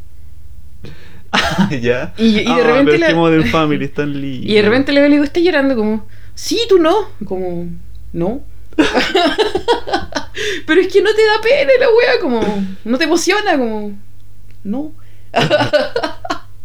[1.81, 2.13] ya.
[2.17, 4.47] Y- y de Ah, repente pero la- Modern Family es tan lindo.
[4.51, 5.75] Y de repente le veo y le digo, ¿estás llorando?
[5.75, 6.05] Como,
[6.35, 6.93] sí, tú no.
[7.25, 7.67] Como,
[8.13, 8.41] no.
[10.65, 13.93] Pero es que no te da pena la wea, como, no te emociona, como,
[14.63, 14.91] no.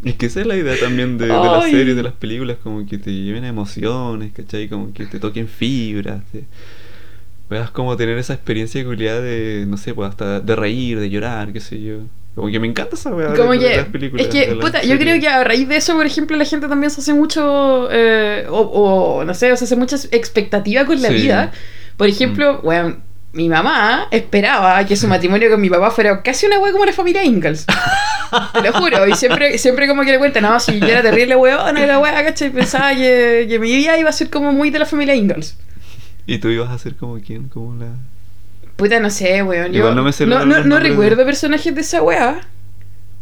[0.03, 2.85] Es que esa es la idea también de, de las series, de las películas, como
[2.85, 4.69] que te lleven a emociones, ¿cachai?
[4.69, 6.21] Como que te toquen fibras.
[6.31, 6.45] te-
[7.49, 11.53] Puedas como tener esa experiencia culiada de, no sé, pues hasta de reír, de llorar,
[11.53, 11.99] qué sé yo.
[12.35, 14.25] Como que me encanta esa weá de- Como de, que, las películas.
[14.27, 16.67] es que, de puta, yo creo que a raíz de eso, por ejemplo, la gente
[16.67, 21.01] también se hace mucho, eh, o, o, no sé, o se hace mucha expectativa con
[21.01, 21.15] la Sí.
[21.15, 21.51] vida.
[21.97, 22.97] Por ejemplo, bueno,
[23.33, 26.93] mi mamá esperaba que su matrimonio con mi papá fuera casi una wea como la
[26.93, 27.65] familia Ingalls.
[28.53, 31.35] Te lo juro, y siempre, siempre como que le cuentan, no, si yo era terrible
[31.35, 32.49] weón, era wea, ¿cachai?
[32.51, 35.57] Pensaba que, que mi vida iba a ser como muy de la familia Ingalls.
[36.25, 37.87] Y tú ibas a ser como quién, como la.
[38.75, 39.71] Puta, no sé, weón.
[39.71, 42.41] Yo Igual no me sé no, no, no nombres de- recuerdo personajes de esa wea.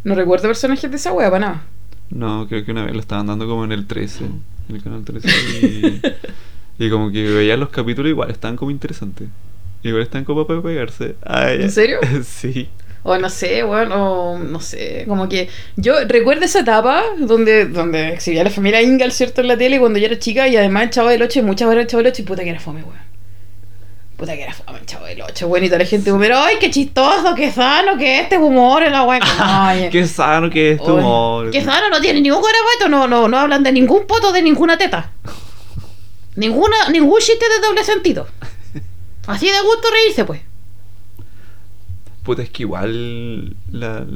[0.04, 1.62] No recuerdo personajes de esa wea, para nada.
[2.10, 5.04] No, creo que una vez lo estaban dando como en el 13, en el canal
[5.04, 5.28] 13.
[5.28, 6.02] Y,
[6.78, 9.28] y como que veía los capítulos igual, estaban como interesantes.
[9.82, 11.16] Igual están como para pegarse.
[11.24, 11.52] Ya.
[11.52, 12.00] ¿En serio?
[12.24, 12.68] sí.
[13.08, 18.08] O no sé, bueno, o no sé, como que yo recuerdo esa etapa donde, donde
[18.08, 19.42] exhibía la familia Ingalls, ¿cierto?
[19.42, 21.68] En la tele cuando yo era chica y además el Chavo del 8 y muchas
[21.68, 22.98] horas el Chavo del 8 y puta que era fome, weón.
[24.16, 26.36] Puta que era fome el Chavo del 8, weón, y toda la gente como, pero
[26.36, 29.22] ay, qué chistoso, qué sano, que este humor es la weón.
[29.38, 31.50] Ay, Qué sano que es Oye, humor.
[31.52, 34.76] Qué sano, no tiene ningún garabato, no, no, no hablan de ningún poto de ninguna
[34.76, 35.12] teta.
[36.36, 38.26] Ninguna, ningún chiste de doble sentido.
[39.26, 40.40] Así de gusto reírse, pues.
[42.22, 44.06] Puta, es que igual la,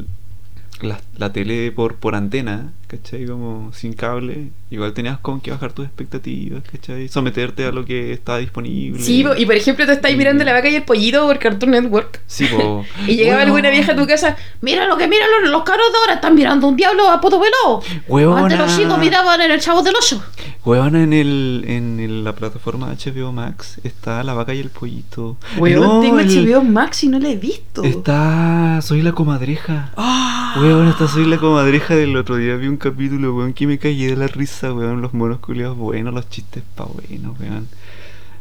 [0.80, 3.26] la, la tele por, por antena, ¿cachai?
[3.26, 7.08] Como sin cable, igual tenías con que bajar tus expectativas, ¿cachai?
[7.08, 9.00] Someterte a lo que está disponible.
[9.02, 11.72] Sí, y por ejemplo, tú estás Y- mirando la vaca y el pollito por Cartoon
[11.72, 12.20] Network.
[12.26, 12.84] Sí, po.
[13.06, 13.48] Y llegaba Weón.
[13.48, 16.34] alguna vieja a tu casa, mira lo que miran los, los caros de ahora, están
[16.34, 17.82] mirando un diablo a poto pelado.
[18.08, 18.42] Weona.
[18.44, 20.22] Antes los chicos miraban en el chavo del ocho.
[20.64, 25.36] Weona, en, el, en el- la plataforma HBO Max está La Vaca y el Pollito.
[25.58, 27.82] Weón, No, tengo el- HBO Max y no la he visto.
[27.84, 29.92] Está Soy la Comadreja.
[29.98, 30.56] Ah.
[30.60, 32.56] Weón, está Soy la Comadreja del otro día.
[32.56, 35.02] Vi un capítulo, weón, que me caí de la risa, weón.
[35.02, 37.68] Los monos culiados buenos, los chistes pa' buenos, weón.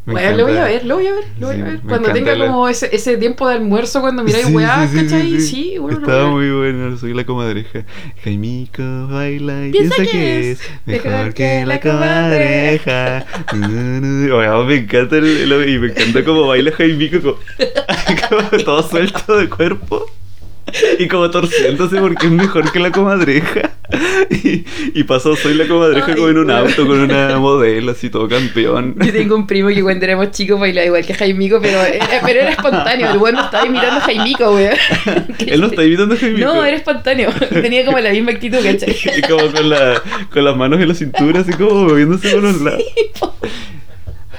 [0.06, 1.80] Me Bueno, lo voy a ver, lo voy a ver, lo voy Sí, a ver.
[1.82, 5.42] Cuando tenga la- como ese, ese tiempo de almuerzo, cuando miráis Sí, weá, sí, ¿cachai?
[5.42, 7.86] sí, bueno, Estaba muy bueno, soy la comadreja.
[8.24, 13.26] Jaimico baila y Piensa piensa, que es mejor que la comadreja.
[13.54, 17.38] Weón, me encanta el, el- y me encanta cómo baila Jaimico como,
[18.30, 20.06] como todo suelto de cuerpo.
[21.00, 23.72] Y como torciéndose porque es mejor que la comadreja.
[24.30, 26.68] Y, y pasó, soy la comadreja como en un weón.
[26.68, 28.96] auto con una modelo, así todo campeón.
[29.00, 32.40] Yo tengo un primo que cuando éramos chicos bailaba igual que Jaimico, pero era, pero
[32.42, 33.12] era espontáneo.
[33.12, 34.76] El bueno estaba imitando a Jaimico, weón.
[35.40, 36.46] Él no está imitando a Jaimico.
[36.46, 37.32] No, era espontáneo.
[37.50, 38.96] Tenía como la misma actitud, ¿cachai?
[39.18, 40.02] Y como con, la,
[40.32, 42.84] con las manos en la cintura, así como moviéndose por los lados.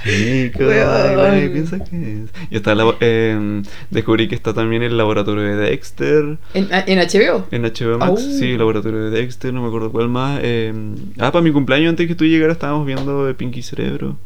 [0.06, 2.30] Nico, ay, ¿qué piensas que es?
[2.50, 6.38] Y está la- eh, descubrí que está también el laboratorio de Dexter.
[6.54, 7.46] ¿En, en HBO?
[7.50, 8.16] En HBO Max, Au.
[8.16, 10.40] sí, el laboratorio de Dexter, no me acuerdo cuál más.
[10.42, 10.72] eh,
[11.18, 14.16] ah, para mi cumpleaños, antes que tú llegaras, estábamos viendo Pinky Cerebro.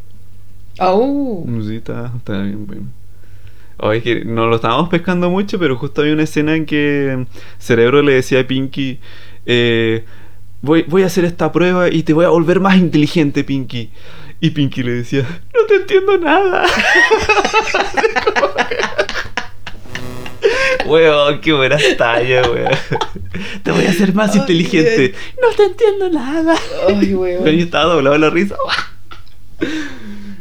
[0.78, 1.44] Oh.
[1.66, 2.82] Sí, está, está bien, bueno.
[3.78, 7.26] Oh, es que no lo estábamos pescando mucho, pero justo había una escena en que
[7.58, 9.00] Cerebro le decía a Pinky:
[9.46, 10.04] eh,
[10.62, 13.90] voy, voy a hacer esta prueba y te voy a volver más inteligente, Pinky.
[14.40, 15.22] Y Pinky le decía:
[15.54, 16.66] No te entiendo nada.
[20.86, 22.70] Weón, qué buena talla, weón.
[23.62, 25.14] Te voy a hacer más Ay, inteligente.
[25.40, 26.54] No te entiendo nada.
[26.88, 27.44] Ay, weón.
[27.44, 28.56] Yo estaba doblado la risa.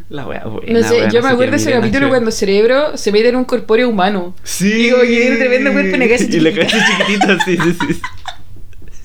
[0.10, 0.80] La wea buena.
[0.82, 3.46] No sé, wea, yo me acuerdo de ese capítulo cuando Cerebro se mete en un
[3.46, 4.36] corpóreo humano.
[4.44, 4.72] Sí.
[4.72, 6.68] Digo, que tiene un tremendo cuerpo y la cabeza Y la chiquitita.
[6.68, 8.02] cabeza chiquitita, sí, sí, sí.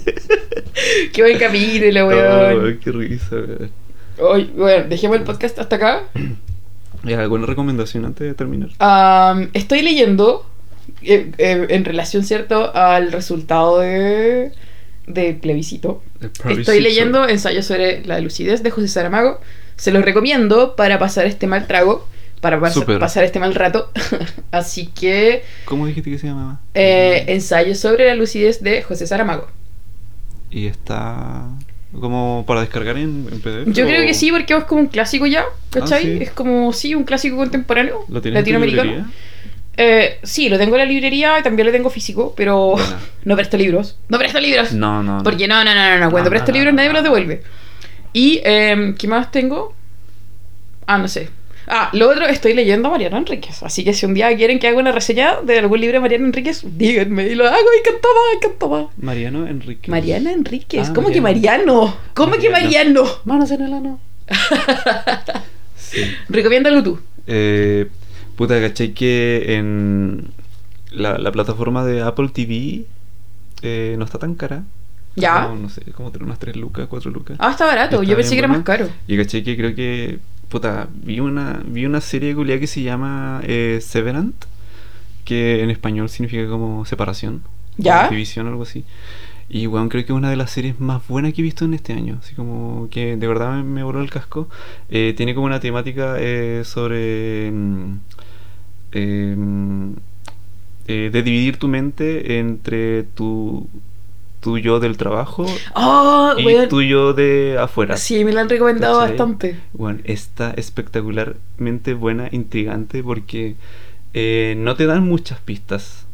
[1.12, 2.78] Qué buen capítulo, Oh, weón.
[2.82, 3.70] qué risa, weón.
[4.32, 6.02] Ay, bueno, dejemos el podcast hasta acá.
[7.04, 8.70] ¿Y ¿Alguna recomendación antes de terminar?
[9.52, 10.44] Estoy leyendo,
[11.02, 14.52] eh, eh, en relación, ¿cierto?, al resultado de,
[15.06, 16.02] del plebiscito.
[16.48, 19.40] Estoy leyendo ensayos sobre la lucidez de José Saramago.
[19.76, 22.08] Se los recomiendo para pasar este mal trago,
[22.40, 23.92] para pas- pasar este mal rato.
[24.50, 26.58] Así que, ¿Cómo dijiste que se llamaba?
[26.74, 29.46] eh, ensayos sobre la lucidez de José Saramago.
[30.50, 31.44] Y está
[31.92, 33.72] como para descargar en, en PDF.
[33.72, 35.98] Yo o- creo que sí, porque es como un clásico ya, ¿cachai?
[36.02, 36.18] Ah, sí.
[36.22, 39.10] Es como, sí, un clásico contemporáneo ¿Lo tienes en tu latinoamericano.
[39.80, 42.74] Eh, sí, lo tengo en la librería y también lo tengo físico, pero
[43.24, 43.96] no presto libros.
[44.08, 44.72] No presto libros.
[44.72, 45.18] No, no.
[45.18, 45.22] no.
[45.22, 46.10] Porque no, no, no, no, no.
[46.10, 47.42] Cuando No, presto no, libros no, nadie me los devuelve.
[48.12, 49.74] Y, eh, ¿qué más tengo?
[50.86, 51.28] Ah, no sé.
[51.68, 53.62] Ah, lo otro, estoy leyendo a Mariana Enríquez.
[53.62, 56.26] Así que si un día quieren que haga una reseña de algún libro de Mariana
[56.26, 57.56] Enríquez, díganme y lo hago.
[57.56, 58.90] Me encantaba.
[58.96, 59.90] Mariano Enrique.
[59.90, 60.88] Mariana Enríquez.
[60.88, 61.74] Ah, ¿Cómo que Mariano.
[61.74, 61.96] Mariano?
[62.14, 63.02] ¿Cómo que Mariano.
[63.02, 63.20] Mariano?
[63.24, 64.00] Manos en el ano.
[65.76, 66.00] sí.
[66.28, 66.98] Recomiéndalo tú.
[67.26, 67.88] Eh,
[68.36, 68.92] puta, ¿cachai?
[68.94, 70.30] Que en
[70.90, 72.84] la, la plataforma de Apple TV
[73.62, 74.64] eh, no está tan cara.
[75.16, 75.44] ¿Ya?
[75.44, 77.36] Como, no sé, como tener unas 3 lucas, 4 lucas.
[77.40, 77.96] Ah, está barato.
[77.96, 78.88] Está Yo pensé que era más caro.
[79.06, 80.18] Y caché que creo que,
[80.48, 84.34] puta, vi una, vi una serie culiada que se llama eh, Severant,
[85.24, 87.42] que en español significa como separación.
[87.76, 88.08] ¿Ya?
[88.08, 88.84] División o algo así.
[89.50, 91.74] Y bueno, creo que es una de las series más buenas que he visto en
[91.74, 92.18] este año.
[92.22, 94.48] Así como que de verdad me, me voló el casco.
[94.90, 97.50] Eh, tiene como una temática eh, sobre...
[97.52, 98.00] mm,
[98.94, 99.94] mm,
[100.90, 103.68] eh, de dividir tu mente entre tu,
[104.40, 106.68] tu yo del trabajo Oh, y weón.
[106.68, 107.96] tu yo de afuera.
[107.96, 109.16] Sí, me lo han recomendado ¿Cachai?
[109.16, 109.56] bastante.
[109.72, 113.56] Bueno, está espectacularmente buena, intrigante, porque
[114.14, 116.06] eh, no te dan muchas pistas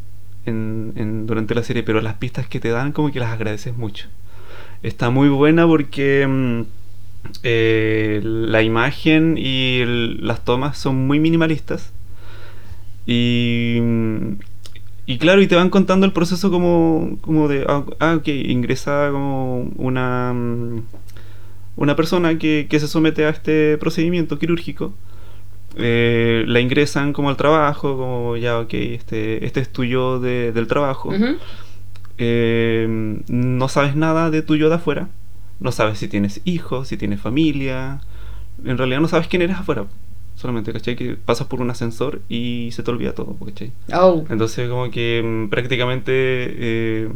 [0.47, 3.77] en, en- durante la serie, pero las pistas que te dan como que las agradeces
[3.77, 4.09] mucho.
[4.83, 6.61] Está muy buena porque mm,
[7.43, 11.93] eh, la imagen y el- las tomas son muy minimalistas.
[13.07, 14.33] Y, mm,
[15.07, 19.11] y claro, y te van contando el proceso como, como de, ah, ah, ok, ingresa
[19.13, 20.83] como una, mm,
[21.77, 24.95] una persona que, que se somete a este procedimiento quirúrgico.
[25.77, 30.53] eh, la ingresan como al trabajo, como ya, ok, este, este es tu yo de-
[30.53, 31.11] del trabajo.
[32.19, 32.87] Eh,
[33.29, 35.09] no sabes nada de tu yo de afuera.
[35.61, 38.01] No sabes si tienes hijos, si tienes familia.
[38.65, 39.85] En realidad no sabes quién eres afuera.
[40.37, 40.97] Solamente, ¿cachai?
[40.97, 43.71] Que pasas por un ascensor y se te olvida todo, ¿cachai?
[43.93, 44.25] Oh.
[44.29, 47.09] Entonces como que mm, prácticamente eh,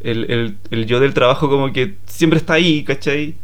[0.00, 3.34] el, el- el yo del trabajo como que siempre está ahí, ¿cachai?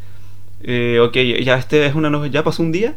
[0.63, 2.97] Eh, ok, ya este es una nueva, ya pasó un día,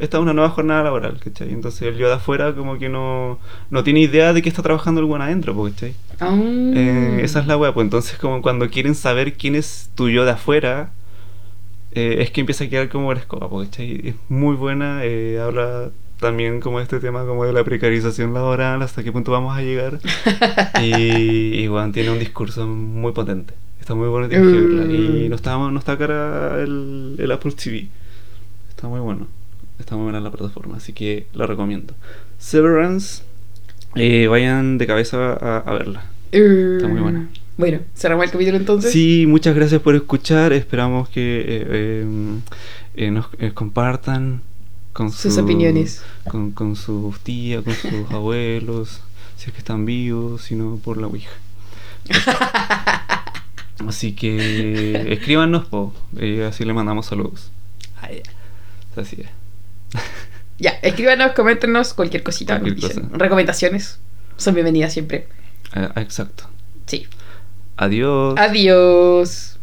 [0.00, 1.50] esta es una nueva jornada laboral, ¿cachai?
[1.52, 3.38] Entonces el yo de afuera como que no,
[3.70, 5.94] no tiene idea de que está trabajando el buen adentro, po, ¿cachai?
[6.74, 10.24] Eh, esa es la wea, pues entonces como cuando quieren saber quién es tu yo
[10.24, 10.90] de afuera,
[11.94, 13.48] eh, es que empieza a quedar como la escoba.
[13.78, 15.90] Es muy buena, eh, habla
[16.20, 19.98] también como este tema como de la precarización laboral, hasta qué punto vamos a llegar.
[20.82, 23.54] y, y bueno, tiene un discurso muy potente.
[23.80, 24.92] Está muy bueno, tienes que verla.
[24.92, 27.88] Y no está, no está cara el, el Apple TV.
[28.70, 29.26] Está muy bueno.
[29.78, 31.94] Está muy buena la plataforma, así que la recomiendo.
[32.38, 33.24] Severance,
[33.94, 36.04] eh, vayan de cabeza a, a verla.
[36.32, 37.28] Está muy buena.
[37.56, 38.90] Bueno, cerramos el capítulo entonces.
[38.92, 40.52] Sí, muchas gracias por escuchar.
[40.52, 42.06] Esperamos que eh, eh,
[42.96, 44.42] eh, nos compartan
[44.92, 46.02] con Sus su- opiniones.
[46.28, 49.00] Con, con sus tías, con sus abuelos,
[49.36, 51.30] si es que están vivos, si no por la Ouija.
[53.86, 57.50] Así que escríbanos, po, eh, así le mandamos saludos.
[58.96, 59.28] Así es.
[60.56, 63.08] Ya, escríbanos, coméntenos cualquier cosita, Cualquier cosa.
[63.12, 63.98] Recomendaciones.
[64.36, 65.26] Son bienvenidas siempre.
[65.74, 66.44] Eh, exacto.
[66.86, 67.08] Sí.
[67.76, 68.34] Adiós.
[68.38, 69.53] Adiós.